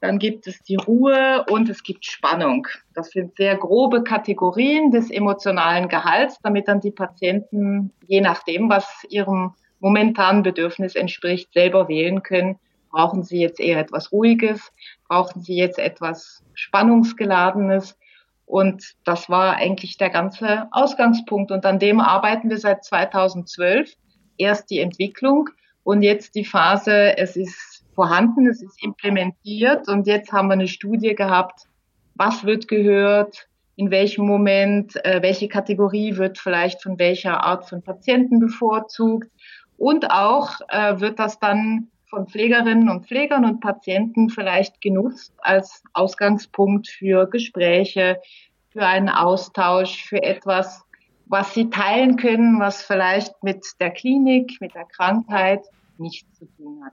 [0.00, 2.68] dann gibt es die Ruhe und es gibt Spannung.
[2.94, 9.04] Das sind sehr grobe Kategorien des emotionalen Gehalts, damit dann die Patienten, je nachdem, was
[9.08, 12.58] ihrem momentanen Bedürfnis entspricht, selber wählen können.
[12.90, 14.72] Brauchen sie jetzt eher etwas Ruhiges?
[15.08, 17.98] Brauchen sie jetzt etwas Spannungsgeladenes?
[18.46, 21.50] Und das war eigentlich der ganze Ausgangspunkt.
[21.50, 23.92] Und an dem arbeiten wir seit 2012.
[24.38, 25.50] Erst die Entwicklung
[25.82, 30.68] und jetzt die Phase, es ist vorhanden, es ist implementiert und jetzt haben wir eine
[30.68, 31.66] Studie gehabt,
[32.14, 37.82] was wird gehört, in welchem Moment, äh, welche Kategorie wird vielleicht von welcher Art von
[37.82, 39.28] Patienten bevorzugt
[39.76, 45.82] und auch äh, wird das dann von Pflegerinnen und Pflegern und Patienten vielleicht genutzt als
[45.92, 48.20] Ausgangspunkt für Gespräche,
[48.68, 50.84] für einen Austausch, für etwas,
[51.26, 55.62] was sie teilen können, was vielleicht mit der Klinik, mit der Krankheit
[55.98, 56.92] nichts zu tun hat.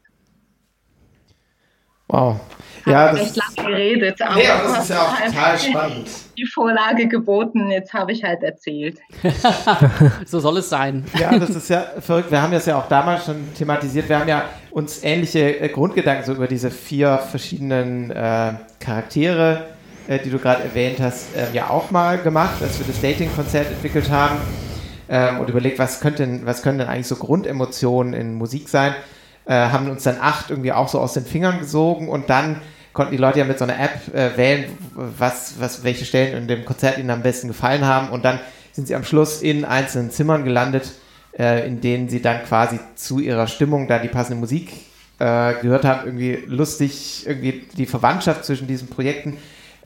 [2.08, 2.40] Wow.
[2.86, 6.08] Ja, das recht lange geredet, aber nee, das ist ja auch total spannend.
[6.38, 9.00] Die Vorlage geboten, jetzt habe ich halt erzählt.
[10.26, 11.04] so soll es sein.
[11.20, 12.30] Ja, das ist ja verrückt.
[12.30, 14.08] Wir haben das ja auch damals schon thematisiert.
[14.08, 19.66] Wir haben ja uns ähnliche äh, Grundgedanken so über diese vier verschiedenen äh, Charaktere,
[20.08, 23.68] äh, die du gerade erwähnt hast, äh, ja auch mal gemacht, als wir das Dating-Konzert
[23.68, 24.38] entwickelt haben
[25.10, 28.94] ähm, und überlegt, was, könnte, was können denn eigentlich so Grundemotionen in Musik sein
[29.46, 32.62] äh, haben uns dann acht irgendwie auch so aus den Fingern gesogen und dann
[32.94, 36.48] konnten die Leute ja mit so einer App äh, wählen, was, was, welche Stellen in
[36.48, 38.40] dem Konzert ihnen am besten gefallen haben und dann
[38.72, 40.92] sind sie am Schluss in einzelnen Zimmern gelandet,
[41.38, 44.72] äh, in denen sie dann quasi zu ihrer Stimmung da die passende Musik
[45.20, 46.06] äh, gehört haben.
[46.06, 49.38] Irgendwie lustig, irgendwie die Verwandtschaft zwischen diesen Projekten.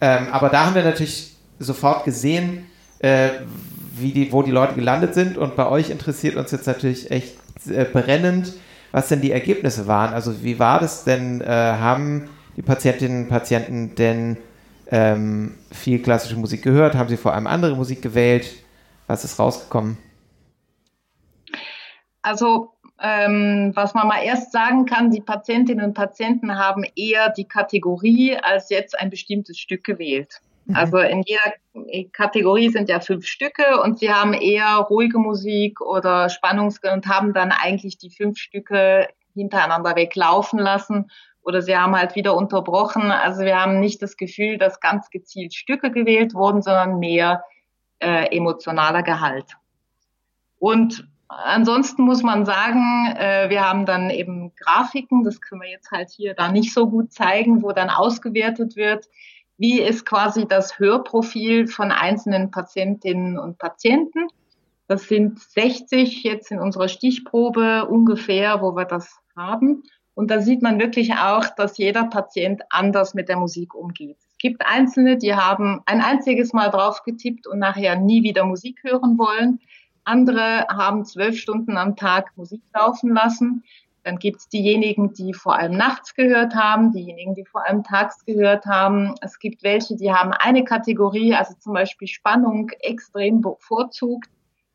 [0.01, 2.65] Ähm, aber da haben wir natürlich sofort gesehen,
[2.99, 3.29] äh,
[3.95, 7.35] wie die, wo die Leute gelandet sind und bei euch interessiert uns jetzt natürlich echt
[7.69, 8.53] äh, brennend,
[8.91, 10.13] was denn die Ergebnisse waren.
[10.13, 11.41] Also wie war das denn?
[11.41, 14.37] Äh, haben die Patientinnen und Patienten denn
[14.87, 16.95] ähm, viel klassische Musik gehört?
[16.95, 18.63] Haben sie vor allem andere Musik gewählt?
[19.07, 19.97] Was ist rausgekommen?
[22.21, 27.45] Also ähm, was man mal erst sagen kann, die Patientinnen und Patienten haben eher die
[27.45, 30.41] Kategorie als jetzt ein bestimmtes Stück gewählt.
[30.69, 30.75] Mhm.
[30.75, 36.29] Also in jeder Kategorie sind ja fünf Stücke und sie haben eher ruhige Musik oder
[36.29, 41.09] Spannungs und haben dann eigentlich die fünf Stücke hintereinander weglaufen lassen
[41.41, 43.11] oder sie haben halt wieder unterbrochen.
[43.11, 47.43] Also wir haben nicht das Gefühl, dass ganz gezielt Stücke gewählt wurden, sondern mehr
[47.99, 49.55] äh, emotionaler Gehalt.
[50.59, 55.89] Und ansonsten muss man sagen, äh, wir haben dann eben Grafiken, das können wir jetzt
[55.91, 59.07] halt hier da nicht so gut zeigen, wo dann ausgewertet wird,
[59.59, 64.27] wie ist quasi das Hörprofil von einzelnen Patientinnen und Patienten.
[64.87, 69.83] Das sind 60 jetzt in unserer Stichprobe ungefähr, wo wir das haben.
[70.15, 74.17] Und da sieht man wirklich auch, dass jeder Patient anders mit der Musik umgeht.
[74.31, 78.79] Es gibt Einzelne, die haben ein einziges Mal drauf getippt und nachher nie wieder Musik
[78.83, 79.59] hören wollen.
[80.05, 83.63] Andere haben zwölf Stunden am Tag Musik laufen lassen.
[84.03, 88.25] Dann gibt es diejenigen, die vor allem nachts gehört haben, diejenigen, die vor allem tags
[88.25, 89.15] gehört haben.
[89.21, 94.29] Es gibt welche, die haben eine Kategorie, also zum Beispiel Spannung, extrem bevorzugt.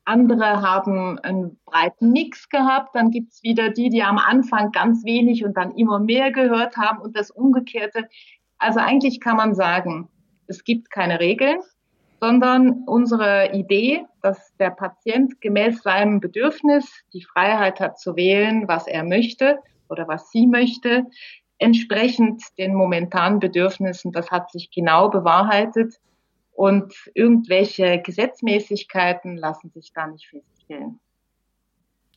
[0.05, 2.95] Andere haben einen breiten Mix gehabt.
[2.95, 6.77] Dann gibt es wieder die, die am Anfang ganz wenig und dann immer mehr gehört
[6.77, 8.09] haben und das Umgekehrte.
[8.59, 10.09] Also eigentlich kann man sagen,
[10.47, 11.61] es gibt keine Regeln
[12.25, 18.87] sondern unsere Idee, dass der Patient gemäß seinem Bedürfnis die Freiheit hat zu wählen, was
[18.87, 19.59] er möchte
[19.91, 21.05] oder was sie möchte,
[21.59, 25.97] entsprechend den momentanen Bedürfnissen, das hat sich genau bewahrheitet
[26.55, 31.01] und irgendwelche Gesetzmäßigkeiten lassen sich da nicht feststellen.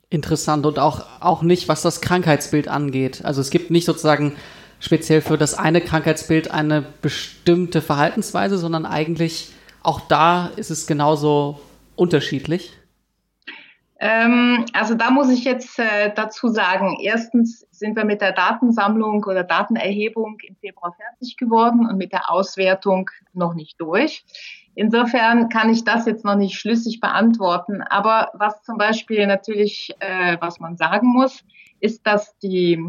[0.10, 3.26] Interessant und auch, auch nicht, was das Krankheitsbild angeht.
[3.26, 4.38] Also es gibt nicht sozusagen
[4.80, 9.52] speziell für das eine Krankheitsbild eine bestimmte Verhaltensweise, sondern eigentlich
[9.88, 11.60] auch da ist es genauso
[11.96, 12.74] unterschiedlich?
[14.00, 19.24] Ähm, also da muss ich jetzt äh, dazu sagen, erstens sind wir mit der Datensammlung
[19.24, 24.26] oder Datenerhebung im Februar fertig geworden und mit der Auswertung noch nicht durch.
[24.76, 27.82] Insofern kann ich das jetzt noch nicht schlüssig beantworten.
[27.82, 31.44] Aber was zum Beispiel natürlich, äh, was man sagen muss,
[31.80, 32.86] ist, dass die,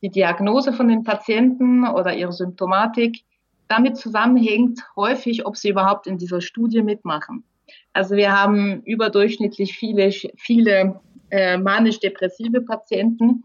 [0.00, 3.24] die Diagnose von den Patienten oder ihre Symptomatik
[3.68, 7.44] damit zusammenhängt häufig, ob sie überhaupt in dieser Studie mitmachen.
[7.92, 11.00] Also wir haben überdurchschnittlich viele, viele
[11.30, 13.44] äh, manisch-depressive Patienten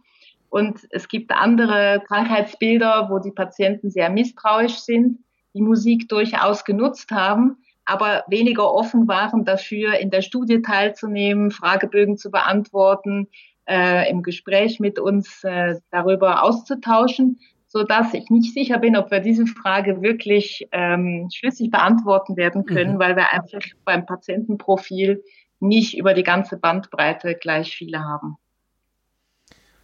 [0.50, 5.20] und es gibt andere Krankheitsbilder, wo die Patienten sehr misstrauisch sind,
[5.54, 12.18] die Musik durchaus genutzt haben, aber weniger offen waren dafür, in der Studie teilzunehmen, Fragebögen
[12.18, 13.28] zu beantworten,
[13.68, 17.40] äh, im Gespräch mit uns äh, darüber auszutauschen
[17.72, 22.66] so dass ich nicht sicher bin, ob wir diese Frage wirklich ähm, schlüssig beantworten werden
[22.66, 23.00] können, mhm.
[23.00, 25.24] weil wir einfach beim Patientenprofil
[25.62, 28.36] nicht über die ganze Bandbreite gleich viele haben.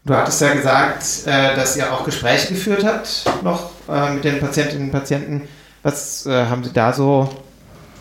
[0.03, 4.39] Du hattest ja gesagt, äh, dass ihr auch Gespräche geführt habt noch äh, mit den
[4.39, 5.47] Patientinnen und Patienten.
[5.83, 7.29] Was äh, haben Sie da so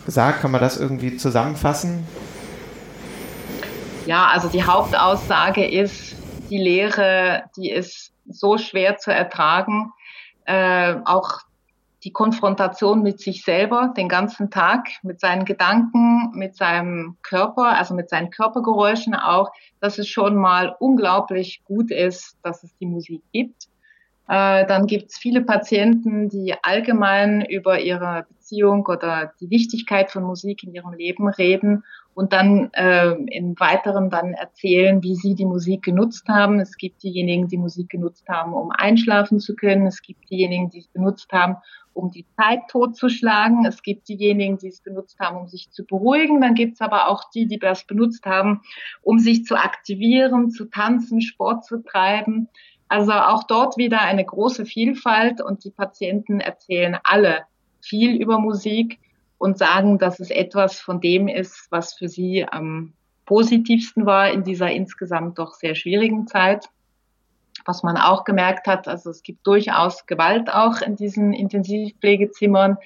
[0.05, 0.41] gesagt?
[0.41, 2.05] Kann man das irgendwie zusammenfassen?
[4.05, 6.15] Ja, also die Hauptaussage ist,
[6.49, 9.91] die Lehre, die ist so schwer zu ertragen.
[10.45, 11.41] Äh, auch
[12.03, 17.95] die Konfrontation mit sich selber den ganzen Tag, mit seinen Gedanken, mit seinem Körper, also
[17.95, 23.23] mit seinen Körpergeräuschen auch, dass es schon mal unglaublich gut ist, dass es die Musik
[23.33, 23.67] gibt.
[24.27, 30.23] Äh, dann gibt es viele Patienten, die allgemein über ihre Beziehung oder die Wichtigkeit von
[30.23, 35.45] Musik in ihrem Leben reden und dann äh, im Weiteren dann erzählen, wie sie die
[35.45, 36.59] Musik genutzt haben.
[36.59, 39.85] Es gibt diejenigen, die Musik genutzt haben, um einschlafen zu können.
[39.85, 41.57] Es gibt diejenigen, die es benutzt haben,
[41.93, 43.65] um die Zeit totzuschlagen.
[43.65, 46.41] Es gibt diejenigen, die es benutzt haben, um sich zu beruhigen.
[46.41, 48.61] Dann gibt es aber auch die, die das benutzt haben,
[49.01, 52.49] um sich zu aktivieren, zu tanzen, Sport zu treiben.
[52.89, 57.43] Also auch dort wieder eine große Vielfalt und die Patienten erzählen alle
[57.81, 58.99] viel über Musik
[59.37, 62.93] und sagen, dass es etwas von dem ist, was für sie am
[63.25, 66.69] positivsten war in dieser insgesamt doch sehr schwierigen Zeit.
[67.65, 72.77] Was man auch gemerkt hat, also es gibt durchaus Gewalt auch in diesen Intensivpflegezimmern.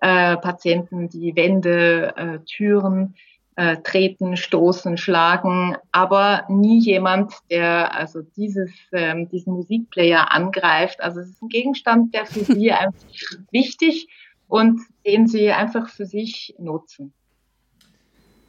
[0.00, 3.16] Äh, Patienten, die Wände, äh, Türen
[3.60, 11.02] äh, treten, stoßen, schlagen, aber nie jemand, der also dieses, ähm, diesen Musikplayer angreift.
[11.02, 13.04] Also es ist ein Gegenstand, der für sie einfach
[13.50, 14.08] wichtig
[14.48, 17.12] und den sie einfach für sich nutzen.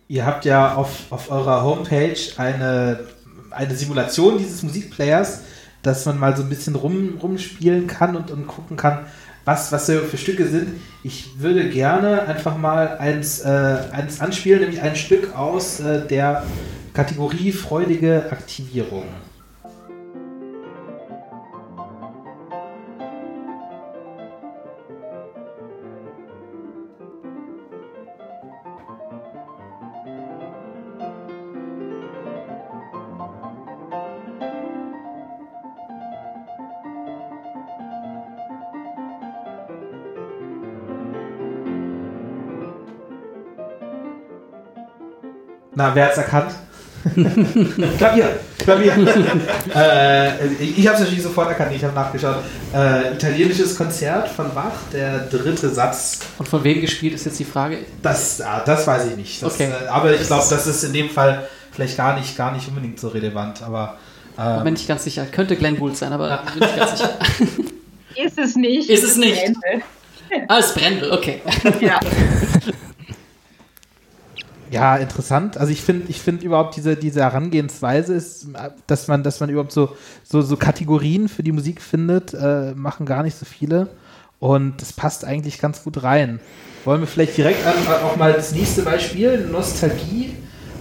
[0.08, 3.02] Ihr habt ja auf, auf eurer Homepage eine,
[3.50, 5.44] eine Simulation dieses Musikplayers,
[5.82, 9.08] dass man mal so ein bisschen rum, rumspielen kann und, und gucken kann,
[9.46, 10.80] was, was für Stücke sind.
[11.04, 16.44] Ich würde gerne einfach mal eins, äh, eins anspielen, nämlich ein Stück aus äh, der
[16.94, 19.06] Kategorie freudige Aktivierung.
[45.74, 46.52] Na, wer hat's erkannt?
[47.98, 48.40] Klavier.
[48.60, 48.94] Klavier.
[49.76, 52.36] äh, ich habe es natürlich sofort erkannt, ich habe nachgeschaut.
[52.76, 56.20] Äh, italienisches Konzert von Bach, der dritte Satz.
[56.38, 57.80] Und von wem gespielt ist jetzt die Frage?
[58.04, 59.42] Das, ah, das weiß ich nicht.
[59.42, 59.70] Das, Okay.
[59.72, 63.00] äh, aber ich glaube, das ist in dem Fall vielleicht gar nicht, gar nicht unbedingt
[63.00, 63.64] so relevant.
[63.64, 63.98] Aber
[64.38, 65.26] Da äh, bin ich ganz sicher.
[65.26, 67.10] Könnte Glenn Gould sein, aber bin ich ganz sicher.
[68.26, 68.90] Ist es nicht.
[68.90, 69.42] Ist es nicht.
[70.50, 71.42] Ah, es brennt, okay.
[71.80, 72.00] Ja.
[74.72, 75.58] Ja, interessant.
[75.58, 78.48] Also ich finde, ich finde überhaupt diese, diese Herangehensweise ist,
[78.88, 83.06] dass man, dass man überhaupt so, so, so Kategorien für die Musik findet, äh, machen
[83.06, 83.90] gar nicht so viele.
[84.40, 86.40] Und das passt eigentlich ganz gut rein.
[86.86, 90.34] Wollen wir vielleicht direkt auch mal das nächste Beispiel, Nostalgie,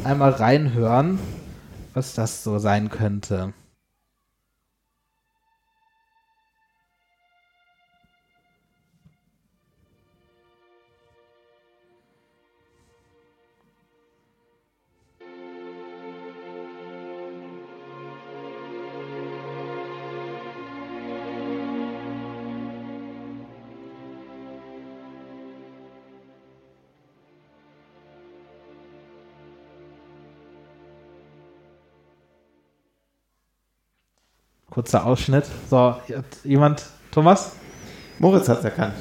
[0.05, 1.18] einmal reinhören,
[1.92, 3.53] was das so sein könnte.
[34.70, 35.44] Kurzer Ausschnitt.
[35.68, 35.96] So,
[36.44, 37.52] jemand, Thomas?
[38.18, 38.94] Moritz hat es erkannt.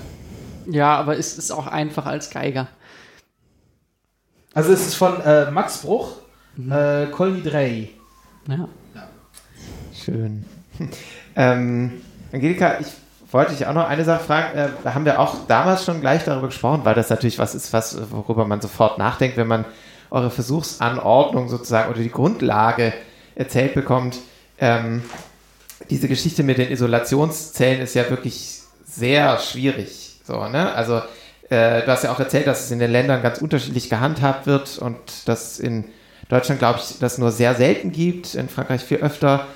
[0.65, 2.67] Ja, aber es ist auch einfacher als Geiger.
[4.53, 6.17] Also es ist von äh, Max Bruch,
[6.57, 7.93] äh, Colny Drey.
[8.47, 8.67] Ja.
[9.93, 10.45] Schön.
[11.35, 12.01] ähm,
[12.31, 12.87] Angelika, ich
[13.31, 14.57] wollte dich auch noch eine Sache fragen.
[14.57, 17.73] Äh, da haben wir auch damals schon gleich darüber gesprochen, weil das natürlich was ist,
[17.73, 19.65] was, worüber man sofort nachdenkt, wenn man
[20.09, 22.93] eure Versuchsanordnung sozusagen oder die Grundlage
[23.35, 24.17] erzählt bekommt.
[24.57, 25.03] Ähm,
[25.89, 30.19] diese Geschichte mit den Isolationszellen ist ja wirklich sehr schwierig.
[30.25, 30.73] So, ne?
[30.73, 31.01] Also
[31.49, 34.77] äh, du hast ja auch erzählt, dass es in den Ländern ganz unterschiedlich gehandhabt wird
[34.77, 35.85] und dass in
[36.29, 39.47] Deutschland, glaube ich, das nur sehr selten gibt, in Frankreich viel öfter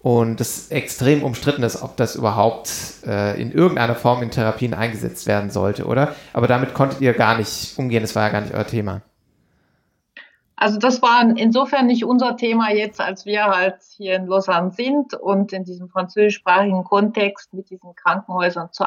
[0.00, 2.70] und es extrem umstritten ist, ob das überhaupt
[3.06, 6.16] äh, in irgendeiner Form in Therapien eingesetzt werden sollte, oder?
[6.32, 9.02] Aber damit konntet ihr gar nicht umgehen, das war ja gar nicht euer Thema.
[10.62, 15.12] Also das war insofern nicht unser Thema jetzt, als wir halt hier in Lausanne sind
[15.12, 18.84] und in diesem französischsprachigen Kontext mit diesen Krankenhäusern zu,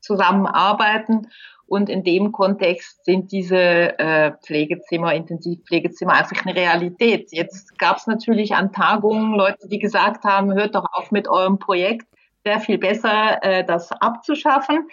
[0.00, 1.28] zusammenarbeiten.
[1.66, 3.58] Und in dem Kontext sind diese
[3.98, 7.28] äh, Pflegezimmer, Intensivpflegezimmer einfach eine Realität.
[7.30, 11.58] Jetzt gab es natürlich an Tagungen Leute, die gesagt haben, hört doch auf mit eurem
[11.58, 12.06] Projekt,
[12.42, 14.88] wäre viel besser, äh, das abzuschaffen.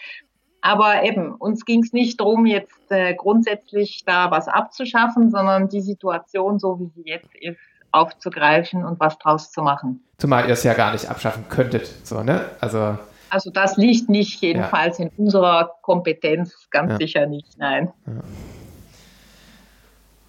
[0.66, 5.82] Aber eben, uns ging es nicht darum, jetzt äh, grundsätzlich da was abzuschaffen, sondern die
[5.82, 7.60] Situation, so wie sie jetzt ist,
[7.92, 10.02] aufzugreifen und was draus zu machen.
[10.20, 12.46] Zumal ihr es ja gar nicht abschaffen könntet, so, ne?
[12.62, 12.98] Also,
[13.30, 16.98] Also das liegt nicht jedenfalls in unserer Kompetenz, ganz Ja.
[16.98, 17.92] sicher nicht, nein.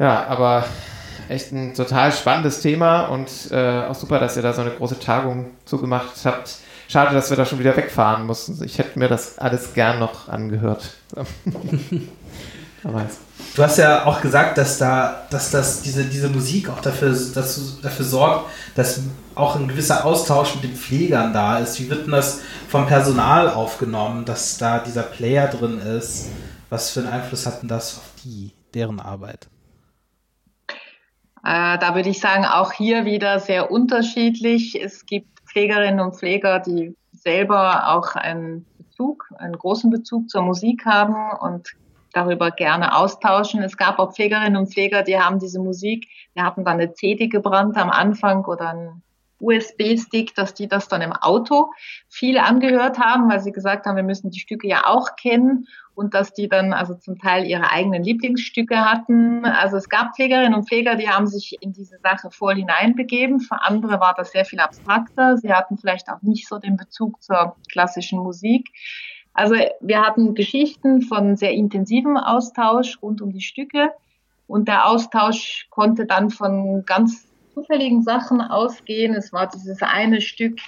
[0.00, 0.64] ja, aber
[1.28, 4.98] echt ein total spannendes Thema und äh, auch super, dass ihr da so eine große
[4.98, 6.58] Tagung zugemacht habt.
[6.88, 8.62] Schade, dass wir da schon wieder wegfahren mussten.
[8.64, 10.94] Ich hätte mir das alles gern noch angehört.
[13.56, 17.80] Du hast ja auch gesagt, dass da, dass das diese, diese Musik auch dafür, dass,
[17.80, 19.00] dafür sorgt, dass
[19.34, 21.80] auch ein gewisser Austausch mit den Pflegern da ist.
[21.80, 26.28] Wie wird denn das vom Personal aufgenommen, dass da dieser Player drin ist?
[26.68, 29.48] Was für einen Einfluss hat denn das auf die, deren Arbeit?
[31.44, 34.80] Äh, da würde ich sagen, auch hier wieder sehr unterschiedlich.
[34.82, 40.84] Es gibt Pflegerinnen und Pfleger, die selber auch einen Bezug, einen großen Bezug zur Musik
[40.84, 41.76] haben und
[42.12, 43.62] darüber gerne austauschen.
[43.62, 47.28] Es gab auch Pflegerinnen und Pfleger, die haben diese Musik, die hatten dann eine CD
[47.28, 49.02] gebrannt am Anfang oder einen
[49.38, 51.70] USB-Stick, dass die das dann im Auto
[52.08, 56.14] viel angehört haben, weil sie gesagt haben, wir müssen die Stücke ja auch kennen und
[56.14, 59.44] dass die dann also zum Teil ihre eigenen Lieblingsstücke hatten.
[59.44, 63.40] Also es gab Pflegerinnen und Pfleger, die haben sich in diese Sache voll hineinbegeben.
[63.40, 65.36] Für andere war das sehr viel abstrakter.
[65.36, 68.68] Sie hatten vielleicht auch nicht so den Bezug zur klassischen Musik.
[69.32, 73.90] Also wir hatten Geschichten von sehr intensivem Austausch rund um die Stücke
[74.46, 79.14] und der Austausch konnte dann von ganz zufälligen Sachen ausgehen.
[79.14, 80.58] Es war dieses eine Stück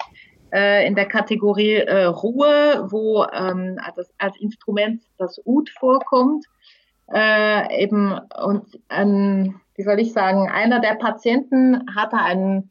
[0.50, 6.44] in der Kategorie äh, Ruhe, wo ähm, das, als Instrument das Ud vorkommt.
[7.12, 12.70] Äh, eben und ähm, wie soll ich sagen, einer der Patienten hatte einen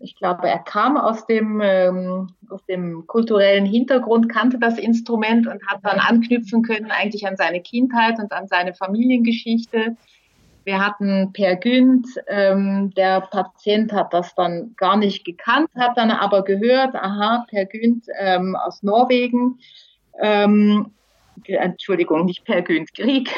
[0.00, 5.66] ich glaube, er kam aus dem, ähm, aus dem kulturellen Hintergrund, kannte das Instrument und
[5.66, 9.96] hat dann anknüpfen können eigentlich an seine Kindheit und an seine Familiengeschichte.
[10.68, 16.10] Wir hatten Per Günd, ähm, der Patient hat das dann gar nicht gekannt, hat dann
[16.10, 19.60] aber gehört, aha, Per Günd ähm, aus Norwegen.
[20.20, 20.92] Ähm,
[21.46, 23.34] Entschuldigung, nicht Per Günd, Krieg,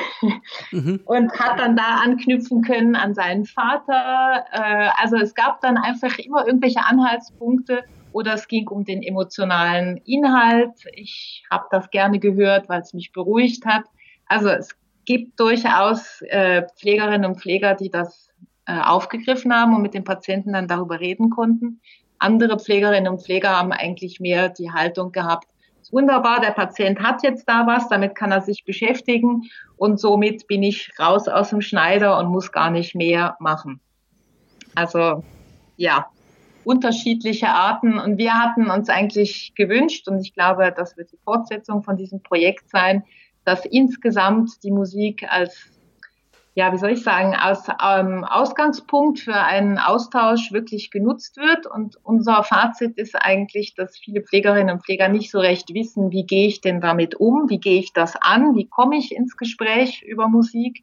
[0.72, 1.03] mhm.
[1.05, 4.45] und hat dann da anknüpfen können an seinen Vater.
[4.51, 9.99] Äh, also es gab dann einfach immer irgendwelche Anhaltspunkte oder es ging um den emotionalen
[9.99, 10.74] Inhalt.
[10.95, 13.85] Ich habe das gerne gehört, weil es mich beruhigt hat.
[14.26, 14.80] Also es
[15.11, 18.28] gibt durchaus äh, Pflegerinnen und Pfleger, die das
[18.66, 21.80] äh, aufgegriffen haben und mit den Patienten dann darüber reden konnten.
[22.20, 25.48] Andere Pflegerinnen und Pfleger haben eigentlich mehr die Haltung gehabt,
[25.90, 30.62] wunderbar, der Patient hat jetzt da was, damit kann er sich beschäftigen und somit bin
[30.62, 33.80] ich raus aus dem Schneider und muss gar nicht mehr machen.
[34.76, 35.24] Also
[35.76, 36.06] ja,
[36.62, 41.82] unterschiedliche Arten und wir hatten uns eigentlich gewünscht und ich glaube, das wird die Fortsetzung
[41.82, 43.02] von diesem Projekt sein,
[43.45, 45.70] dass insgesamt die Musik als
[46.55, 51.66] ja, wie soll ich sagen, als ähm, Ausgangspunkt für einen Austausch wirklich genutzt wird.
[51.66, 56.26] Und unser Fazit ist eigentlich, dass viele Pflegerinnen und Pfleger nicht so recht wissen, wie
[56.26, 60.03] gehe ich denn damit um, wie gehe ich das an, wie komme ich ins Gespräch
[60.03, 60.82] über Musik.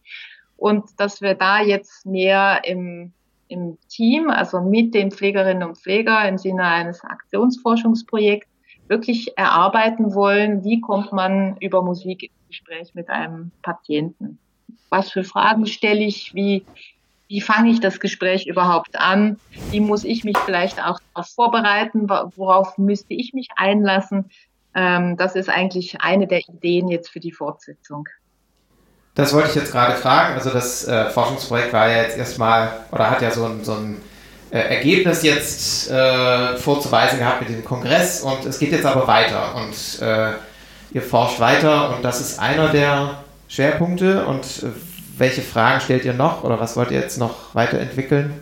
[0.56, 3.12] Und dass wir da jetzt mehr im,
[3.50, 8.50] im Team, also mit den Pflegerinnen und Pflegern im Sinne eines Aktionsforschungsprojekts,
[8.88, 14.40] wirklich erarbeiten wollen, wie kommt man über Musik ins Gespräch mit einem Patienten
[14.90, 16.66] was für Fragen stelle ich, wie,
[17.28, 19.40] wie fange ich das Gespräch überhaupt an,
[19.72, 24.30] wie muss ich mich vielleicht auch darauf vorbereiten, worauf müsste ich mich einlassen.
[24.76, 28.08] Ähm, das ist eigentlich eine der Ideen jetzt für die Fortsetzung.
[29.16, 30.36] Das wollte ich jetzt gerade fragen.
[30.36, 33.98] Also das äh, Forschungsprojekt war ja jetzt erstmal oder hat ja so ein, so ein
[34.56, 40.02] Ergebnis jetzt äh, vorzuweisen gehabt mit dem Kongress und es geht jetzt aber weiter und
[40.02, 40.34] äh,
[40.94, 44.68] ihr forscht weiter und das ist einer der Schwerpunkte und äh,
[45.18, 48.34] welche Fragen stellt ihr noch oder was wollt ihr jetzt noch weiterentwickeln?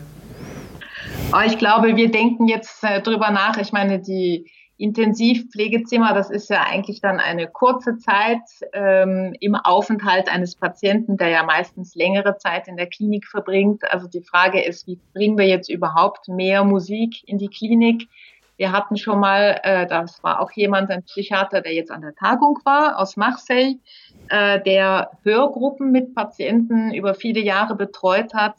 [1.32, 3.56] Oh, ich glaube, wir denken jetzt äh, drüber nach.
[3.56, 4.46] Ich meine, die
[4.78, 8.42] Intensivpflegezimmer, das ist ja eigentlich dann eine kurze Zeit
[8.74, 13.90] ähm, im Aufenthalt eines Patienten, der ja meistens längere Zeit in der Klinik verbringt.
[13.90, 18.08] Also die Frage ist, wie bringen wir jetzt überhaupt mehr Musik in die Klinik?
[18.58, 22.14] Wir hatten schon mal, äh, das war auch jemand, ein Psychiater, der jetzt an der
[22.14, 23.76] Tagung war aus Marseille,
[24.28, 28.56] äh, der Hörgruppen mit Patienten über viele Jahre betreut hat,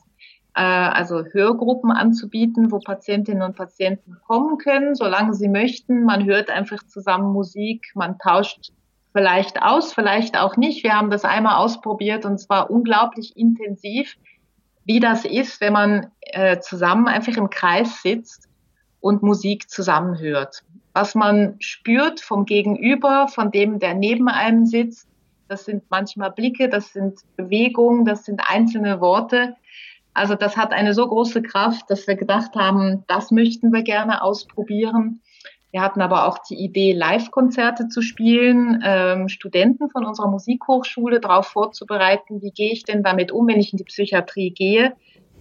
[0.58, 6.04] äh, also Hörgruppen anzubieten, wo Patientinnen und Patienten kommen können, solange sie möchten.
[6.04, 8.72] Man hört einfach zusammen Musik, man tauscht
[9.14, 10.84] vielleicht aus, vielleicht auch nicht.
[10.84, 14.16] Wir haben das einmal ausprobiert und zwar unglaublich intensiv,
[14.86, 18.50] wie das ist, wenn man äh, zusammen einfach im Kreis sitzt
[19.00, 20.64] und Musik zusammenhört.
[20.94, 25.08] Was man spürt vom Gegenüber, von dem, der neben einem sitzt,
[25.48, 29.56] das sind manchmal Blicke, das sind Bewegungen, das sind einzelne Worte.
[30.18, 34.24] Also das hat eine so große Kraft, dass wir gedacht haben, das möchten wir gerne
[34.24, 35.22] ausprobieren.
[35.70, 41.46] Wir hatten aber auch die Idee, Live-Konzerte zu spielen, ähm, Studenten von unserer Musikhochschule darauf
[41.48, 44.94] vorzubereiten, wie gehe ich denn damit um, wenn ich in die Psychiatrie gehe,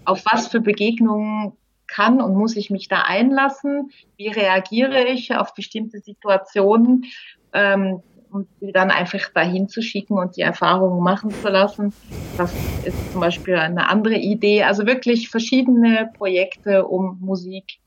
[0.04, 1.54] auf was für Begegnungen
[1.86, 7.06] kann und muss ich mich da einlassen, wie reagiere ich auf bestimmte Situationen.
[7.54, 8.02] Ähm,
[8.36, 11.92] und die dann einfach dahin zu schicken und die Erfahrungen machen zu lassen.
[12.36, 12.52] Das
[12.84, 14.62] ist zum Beispiel eine andere Idee.
[14.62, 17.78] Also wirklich verschiedene Projekte um Musik,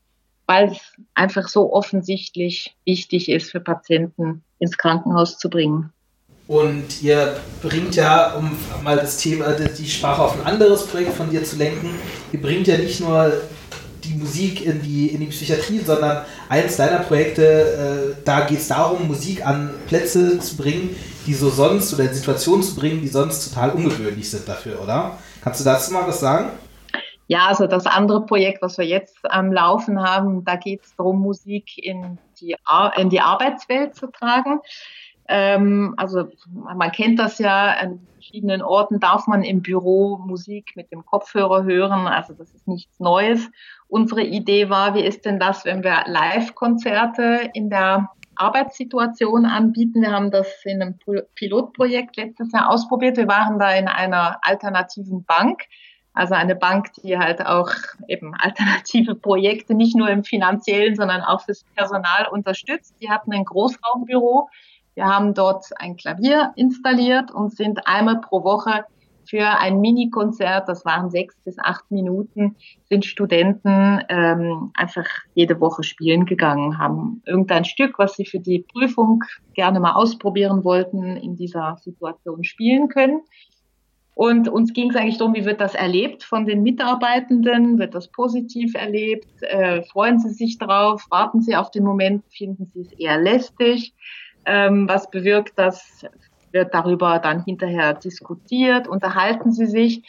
[0.46, 5.92] weil es einfach so offensichtlich wichtig ist für Patienten ins Krankenhaus zu bringen.
[6.48, 8.50] Und ihr bringt ja, um
[8.82, 11.90] mal das Thema, die Sprache auf ein anderes Projekt von dir zu lenken,
[12.32, 13.32] ihr bringt ja nicht nur
[14.10, 18.68] die Musik in die, in die Psychiatrie, sondern eins deiner Projekte, äh, da geht es
[18.68, 20.96] darum, Musik an Plätze zu bringen,
[21.26, 25.18] die so sonst oder in Situationen zu bringen, die sonst total ungewöhnlich sind dafür, oder?
[25.42, 26.50] Kannst du dazu mal was sagen?
[27.28, 31.20] Ja, also das andere Projekt, was wir jetzt am Laufen haben, da geht es darum,
[31.20, 34.58] Musik in die, Ar in die Arbeitswelt zu tragen.
[35.32, 40.90] Ähm, also man kennt das ja, an verschiedenen Orten darf man im Büro Musik mit
[40.90, 43.48] dem Kopfhörer hören, also das ist nichts Neues.
[43.86, 50.02] Unsere Idee war, wie ist denn das, wenn wir Live-Konzerte in der Arbeitssituation anbieten.
[50.02, 50.98] Wir haben das in einem
[51.36, 53.16] Pilotprojekt letztes Jahr ausprobiert.
[53.16, 55.62] Wir waren da in einer alternativen Bank,
[56.12, 57.70] also eine Bank, die halt auch
[58.08, 62.96] eben alternative Projekte nicht nur im finanziellen, sondern auch fürs Personal unterstützt.
[63.00, 64.48] Die hatten ein Großraumbüro
[65.00, 68.84] wir haben dort ein Klavier installiert und sind einmal pro Woche
[69.24, 75.84] für ein Mini-Konzert, das waren sechs bis acht Minuten, sind Studenten ähm, einfach jede Woche
[75.84, 79.24] spielen gegangen, haben irgendein Stück, was sie für die Prüfung
[79.54, 83.22] gerne mal ausprobieren wollten, in dieser Situation spielen können.
[84.14, 87.78] Und uns ging es eigentlich darum, wie wird das erlebt von den Mitarbeitenden?
[87.78, 89.28] Wird das positiv erlebt?
[89.40, 91.06] Äh, freuen sie sich drauf?
[91.08, 92.22] Warten sie auf den Moment?
[92.28, 93.94] Finden sie es eher lästig?
[94.46, 96.04] Ähm, was bewirkt, dass
[96.52, 100.02] wird darüber dann hinterher diskutiert, unterhalten sie sich.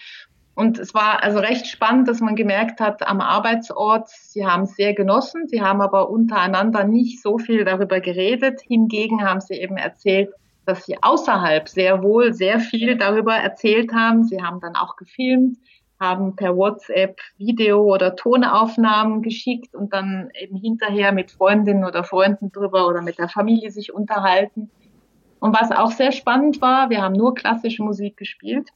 [0.54, 4.76] Und es war also recht spannend, dass man gemerkt hat, am Arbeitsort, sie haben es
[4.76, 8.62] sehr genossen, sie haben aber untereinander nicht so viel darüber geredet.
[8.62, 10.30] Hingegen haben sie eben erzählt,
[10.66, 14.24] dass sie außerhalb sehr wohl sehr viel darüber erzählt haben.
[14.24, 15.58] Sie haben dann auch gefilmt,
[16.02, 22.52] haben per WhatsApp Video- oder Tonaufnahmen geschickt und dann eben hinterher mit Freundinnen oder Freunden
[22.52, 24.70] drüber oder mit der Familie sich unterhalten.
[25.40, 28.70] Und was auch sehr spannend war, wir haben nur klassische Musik gespielt.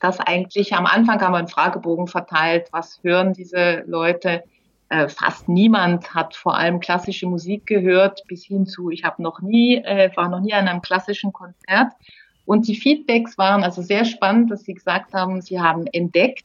[0.00, 4.42] Das eigentlich am Anfang haben wir einen Fragebogen verteilt, was hören diese Leute?
[4.88, 9.40] Äh, fast niemand hat vor allem klassische Musik gehört, bis hin zu, ich habe noch
[9.40, 11.92] nie, äh, war noch nie an einem klassischen Konzert.
[12.46, 16.44] Und die Feedbacks waren also sehr spannend, dass sie gesagt haben, sie haben entdeckt,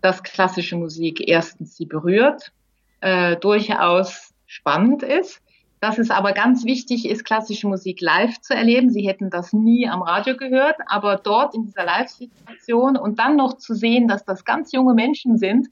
[0.00, 2.52] dass klassische Musik erstens sie berührt,
[3.00, 5.40] äh, durchaus spannend ist,
[5.80, 8.90] dass es aber ganz wichtig ist, klassische Musik live zu erleben.
[8.90, 13.58] Sie hätten das nie am Radio gehört, aber dort in dieser Live-Situation und dann noch
[13.58, 15.68] zu sehen, dass das ganz junge Menschen sind,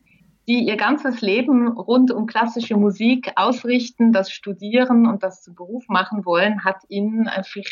[0.47, 5.89] die ihr ganzes Leben rund um klassische Musik ausrichten, das studieren und das zum Beruf
[5.89, 7.65] machen wollen, hat ihnen einfach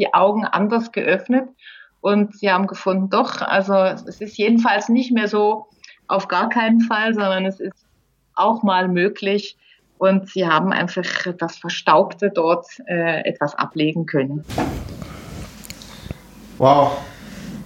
[0.00, 1.48] die Augen anders geöffnet.
[2.00, 5.66] Und sie haben gefunden, doch, also es ist jedenfalls nicht mehr so
[6.08, 7.84] auf gar keinen Fall, sondern es ist
[8.34, 9.56] auch mal möglich.
[9.98, 11.04] Und sie haben einfach
[11.36, 14.44] das Verstaubte dort äh, etwas ablegen können.
[16.56, 16.96] Wow,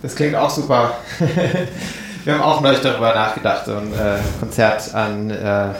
[0.03, 0.97] das klingt auch super.
[2.25, 5.75] Wir haben auch neulich darüber nachgedacht, so ein äh, Konzert an, äh,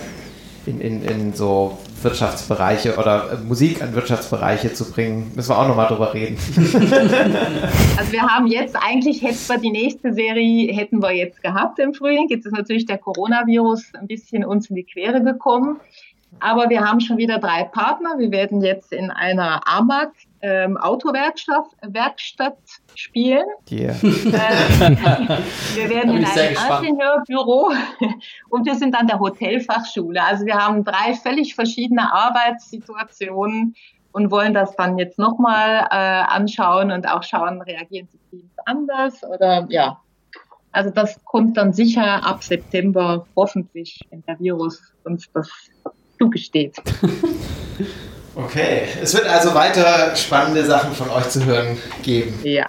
[0.67, 5.33] in, in, in so Wirtschaftsbereiche oder äh, Musik an Wirtschaftsbereiche zu bringen.
[5.35, 6.37] Müssen wir auch nochmal drüber reden.
[7.97, 11.95] Also wir haben jetzt, eigentlich hätten wir die nächste Serie, hätten wir jetzt gehabt im
[11.95, 12.27] Frühling.
[12.29, 15.81] Jetzt ist natürlich der Coronavirus ein bisschen uns in die Quere gekommen.
[16.41, 18.19] Aber wir haben schon wieder drei Partner.
[18.19, 20.11] Wir werden jetzt in einer AMAG
[20.45, 22.59] ähm, Autowerkstatt Werkstatt
[22.95, 23.47] spielen.
[23.71, 23.95] Yeah.
[24.05, 25.39] Äh,
[25.75, 27.73] wir werden in einem Ingenieurbüro
[28.51, 30.23] und wir sind an der Hotelfachschule.
[30.23, 33.75] Also wir haben drei völlig verschiedene Arbeitssituationen
[34.13, 39.23] und wollen das dann jetzt nochmal äh, anschauen und auch schauen, reagieren die Teams anders
[39.25, 40.01] oder ja.
[40.73, 45.49] Also das kommt dann sicher ab September hoffentlich, wenn der Virus uns das
[46.19, 46.77] zugesteht.
[48.37, 52.39] Okay, es wird also weiter spannende Sachen von euch zu hören geben.
[52.43, 52.67] Ja.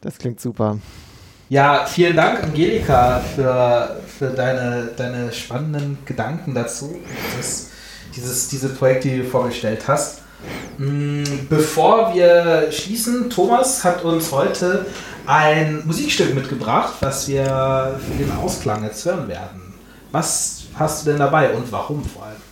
[0.00, 0.78] Das klingt super.
[1.48, 6.96] Ja, vielen Dank, Angelika, für, für deine, deine spannenden Gedanken dazu.
[7.36, 7.70] Das,
[8.14, 10.20] dieses, diese Projekte, die du vorgestellt hast.
[10.76, 14.84] Mm, Bevor wir schließen, Thomas hat uns heute
[15.26, 19.74] ein Musikstück mitgebracht, was wir für den Ausklang jetzt hören werden.
[20.12, 22.47] Was hast du denn dabei und warum vor allem?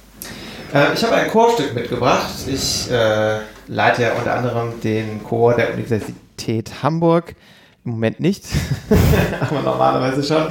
[0.74, 2.30] Äh, ich habe ein Chorstück mitgebracht.
[2.46, 3.38] Ich äh,
[3.68, 7.34] leite ja unter anderem den Chor der Universität Hamburg.
[7.84, 8.44] Im Moment nicht,
[9.40, 10.48] aber normalerweise schon.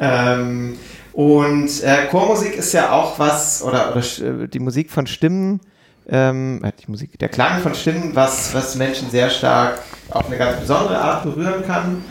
[0.00, 0.76] Ähm,
[1.12, 5.60] und äh, Chormusik ist ja auch was, oder, oder äh, die Musik von Stimmen,
[6.08, 9.78] ähm, äh, die Musik, der Klang von Stimmen, was, was Menschen sehr stark
[10.10, 12.04] auf eine ganz besondere Art berühren kann.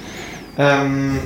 [0.57, 1.19] Ähm,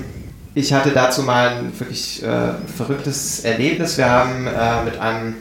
[0.56, 3.98] ich hatte dazu mal ein wirklich äh, verrücktes Erlebnis.
[3.98, 5.36] Wir haben äh, mit einem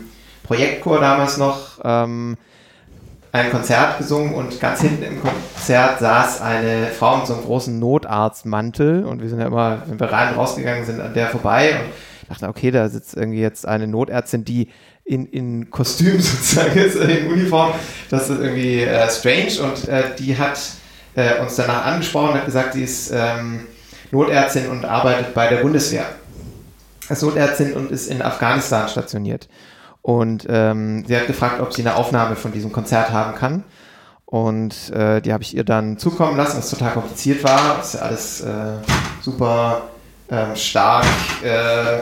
[0.49, 2.37] Projektchor damals noch ähm,
[3.33, 7.79] ein Konzert gesungen und ganz hinten im Konzert saß eine Frau mit so einem großen
[7.79, 12.31] Notarztmantel und wir sind ja immer, wenn wir rein rausgegangen sind, an der vorbei und
[12.31, 14.69] dachten, okay, da sitzt irgendwie jetzt eine Notärztin, die
[15.05, 17.73] in, in Kostüm sozusagen ist, in Uniform.
[18.09, 20.59] Das ist irgendwie äh, strange und äh, die hat
[21.15, 23.67] äh, uns danach angesprochen und hat gesagt, sie ist ähm,
[24.11, 26.07] Notärztin und arbeitet bei der Bundeswehr.
[27.11, 29.49] Als Notärztin und ist in Afghanistan stationiert.
[30.03, 33.65] Und ähm, sie hat gefragt, ob sie eine Aufnahme von diesem Konzert haben kann.
[34.25, 37.77] Und äh, die habe ich ihr dann zukommen lassen, was total kompliziert war.
[37.79, 38.73] Das ist ja alles äh,
[39.23, 39.83] super
[40.31, 41.07] ähm, stark
[41.43, 41.99] äh,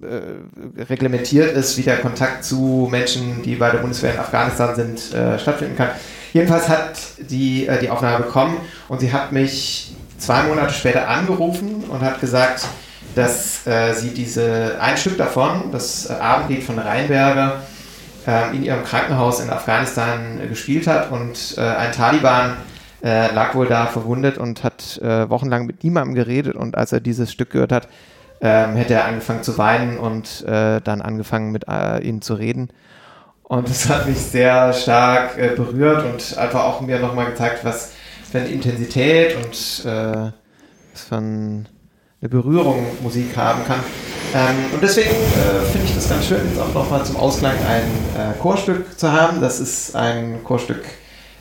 [0.00, 5.12] äh, reglementiert ist, wie der Kontakt zu Menschen, die bei der Bundeswehr in Afghanistan sind,
[5.12, 5.90] äh, stattfinden kann.
[6.32, 8.56] Jedenfalls hat die äh, die Aufnahme bekommen
[8.88, 12.66] und sie hat mich zwei Monate später angerufen und hat gesagt,
[13.18, 17.60] dass äh, sie diese ein Stück davon, das äh, Abendlied von Rheinberger,
[18.26, 22.56] äh, in ihrem Krankenhaus in Afghanistan gespielt hat und äh, ein Taliban
[23.02, 27.00] äh, lag wohl da verwundet und hat äh, wochenlang mit niemandem geredet und als er
[27.00, 27.88] dieses Stück gehört hat,
[28.40, 32.68] ähm, hätte er angefangen zu weinen und dann angefangen mit ihnen zu reden.
[33.42, 37.92] Und das hat mich sehr stark berührt und einfach auch mir nochmal gezeigt, was
[38.30, 40.30] für eine Intensität und äh,
[40.92, 41.68] was für ein,
[42.20, 43.80] eine Berührung Musik haben kann.
[44.34, 48.32] Ähm, und deswegen äh, finde ich das ganz schön, jetzt auch nochmal zum Ausklang ein
[48.32, 49.40] äh, Chorstück zu haben.
[49.40, 50.84] Das ist ein Chorstück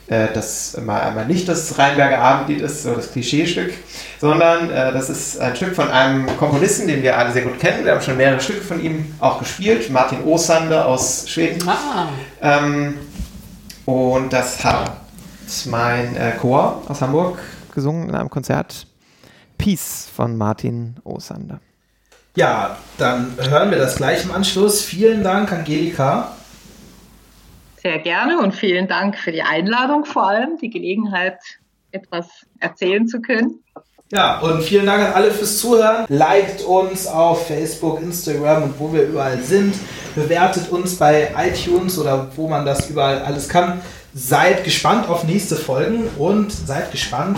[0.08, 3.74] äh, das mal einmal nicht das Rheinberger Abendlied ist, so das Klischeestück,
[4.20, 7.84] sondern äh, das ist ein Stück von einem Komponisten, den wir alle sehr gut kennen.
[7.84, 11.68] Wir haben schon mehrere Stücke von ihm auch gespielt, Martin Osander aus Schweden.
[11.68, 12.08] Ah.
[12.42, 12.96] Ähm,
[13.86, 14.92] und das hat
[15.66, 17.40] mein äh, Chor aus Hamburg
[17.74, 18.88] gesungen in einem Konzert.
[19.58, 21.60] Peace von Martin Osander.
[22.36, 24.84] Ja, dann hören wir das gleich im Anschluss.
[24.84, 26.34] Vielen Dank, Angelika.
[27.82, 31.40] Sehr gerne und vielen Dank für die Einladung vor allem, die Gelegenheit,
[31.92, 32.28] etwas
[32.60, 33.64] erzählen zu können.
[34.12, 36.06] Ja, und vielen Dank an alle fürs Zuhören.
[36.08, 39.76] Liked uns auf Facebook, Instagram und wo wir überall sind.
[40.16, 43.82] Bewertet uns bei iTunes oder wo man das überall alles kann.
[44.14, 47.38] Seid gespannt auf nächste Folgen und seid gespannt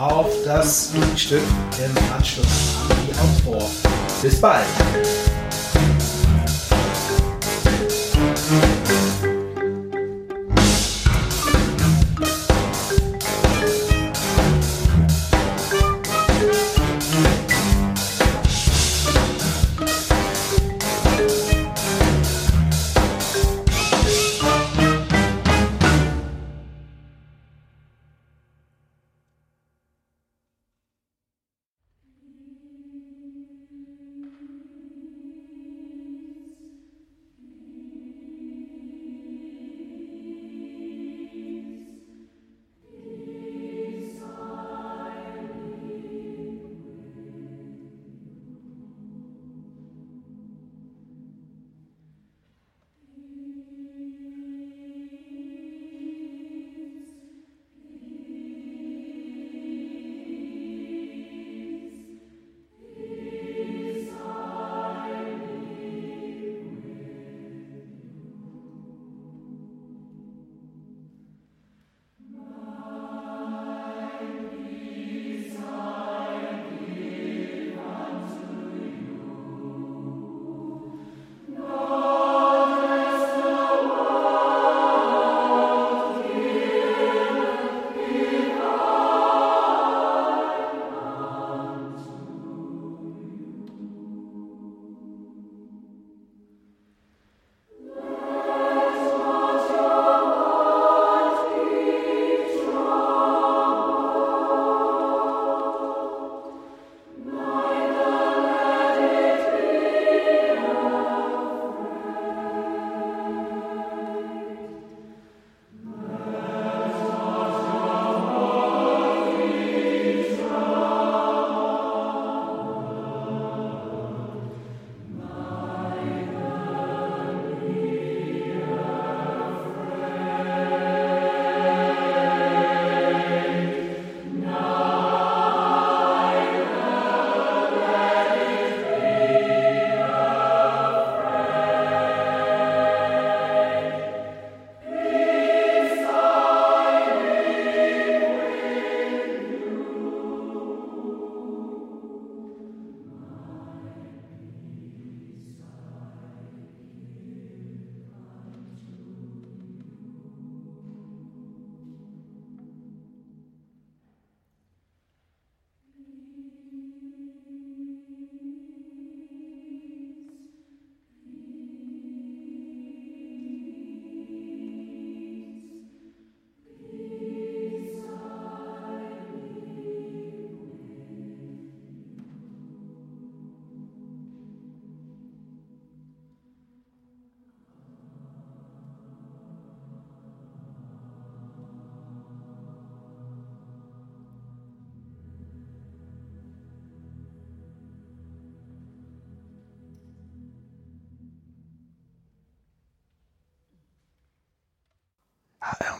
[0.00, 1.42] auf das Musikstück
[1.78, 3.70] im Anschluss an die Outro.
[4.22, 4.64] Bis bald.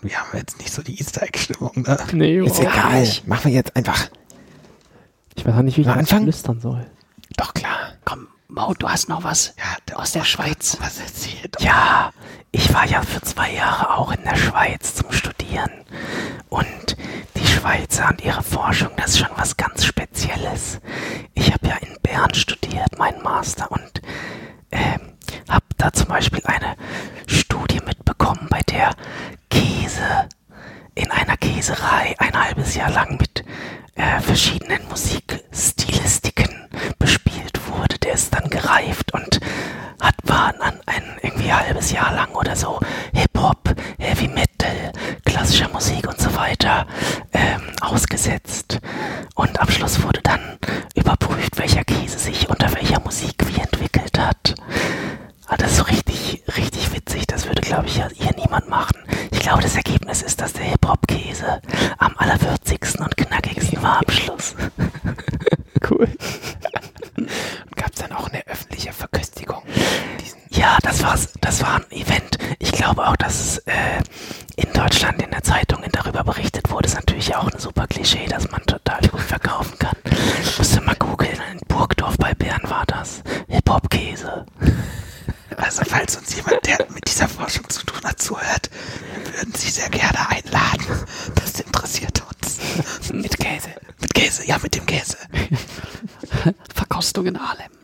[0.00, 1.96] Irgendwie haben wir jetzt nicht so die Easter Egg-Stimmung, ne?
[2.12, 3.06] Nee, Ist egal.
[3.26, 4.08] Machen wir jetzt einfach.
[5.36, 6.86] Ich weiß auch nicht, wie ich Mal das flüstern soll.
[7.36, 7.92] Doch klar.
[8.04, 10.76] Komm, Maud, du hast noch was Ja, der aus der Schweiz.
[10.80, 11.56] was erzählt?
[11.60, 12.12] Ja,
[12.50, 15.70] ich war ja für zwei Jahre auch in der Schweiz zum Studieren.
[16.48, 16.96] Und
[17.36, 20.80] die Schweizer und ihre Forschung, das ist schon was ganz Spezielles.
[21.34, 24.02] Ich habe ja in Bern studiert, meinen Master, und
[24.72, 25.00] ähm,
[25.48, 26.74] habe da zum Beispiel eine
[27.28, 28.90] Studie mitbekommen, bei der
[29.50, 30.28] Käse
[30.94, 33.44] in einer Käserei ein halbes Jahr lang mit
[33.96, 37.98] äh, verschiedenen Musikstilistiken bespielt wurde.
[37.98, 39.40] Der ist dann gereift und
[40.00, 42.80] hat war dann ein irgendwie halbes Jahr lang oder so
[43.12, 44.92] Hip-Hop, Heavy Metal,
[45.24, 46.20] klassischer Musik und
[47.90, 48.78] ausgesetzt.
[49.34, 50.58] Und am Schluss wurde dann
[50.94, 54.54] überprüft, welcher Käse sich unter welcher Musik wie entwickelt hat.
[55.46, 57.26] Ah, das ist so richtig, richtig witzig.
[57.26, 58.99] Das würde, glaube ich, hier niemand machen.
[59.40, 61.62] Ich glaube, das Ergebnis ist, dass der Hip-Hop-Käse
[61.96, 64.54] am allerwürzigsten und knackigsten war am Schluss.
[65.90, 66.06] Cool.
[67.74, 69.62] Gab es dann auch eine öffentliche Verköstigung?
[70.50, 71.32] Ja, das war's.
[71.40, 72.36] Das war ein Event.
[72.58, 73.72] Ich glaube auch, dass es äh,
[74.56, 76.86] in Deutschland in der Zeitung darüber berichtet wurde.
[76.86, 79.96] Ist natürlich auch ein super Klischee, dass man total gut verkaufen kann.
[80.58, 81.40] Musste mal googeln.
[81.52, 83.22] In Burgdorf bei Bern war das.
[83.48, 84.44] Hip-Hop-Käse.
[85.70, 88.70] Also falls uns jemand, der mit dieser Forschung zu tun hat, zuhört,
[89.22, 90.84] wir würden Sie sehr gerne einladen.
[91.36, 92.58] Das interessiert uns.
[93.12, 93.68] mit Käse.
[94.00, 95.16] Mit Käse, ja, mit dem Käse.
[96.74, 97.79] Verkostung in Ahlem.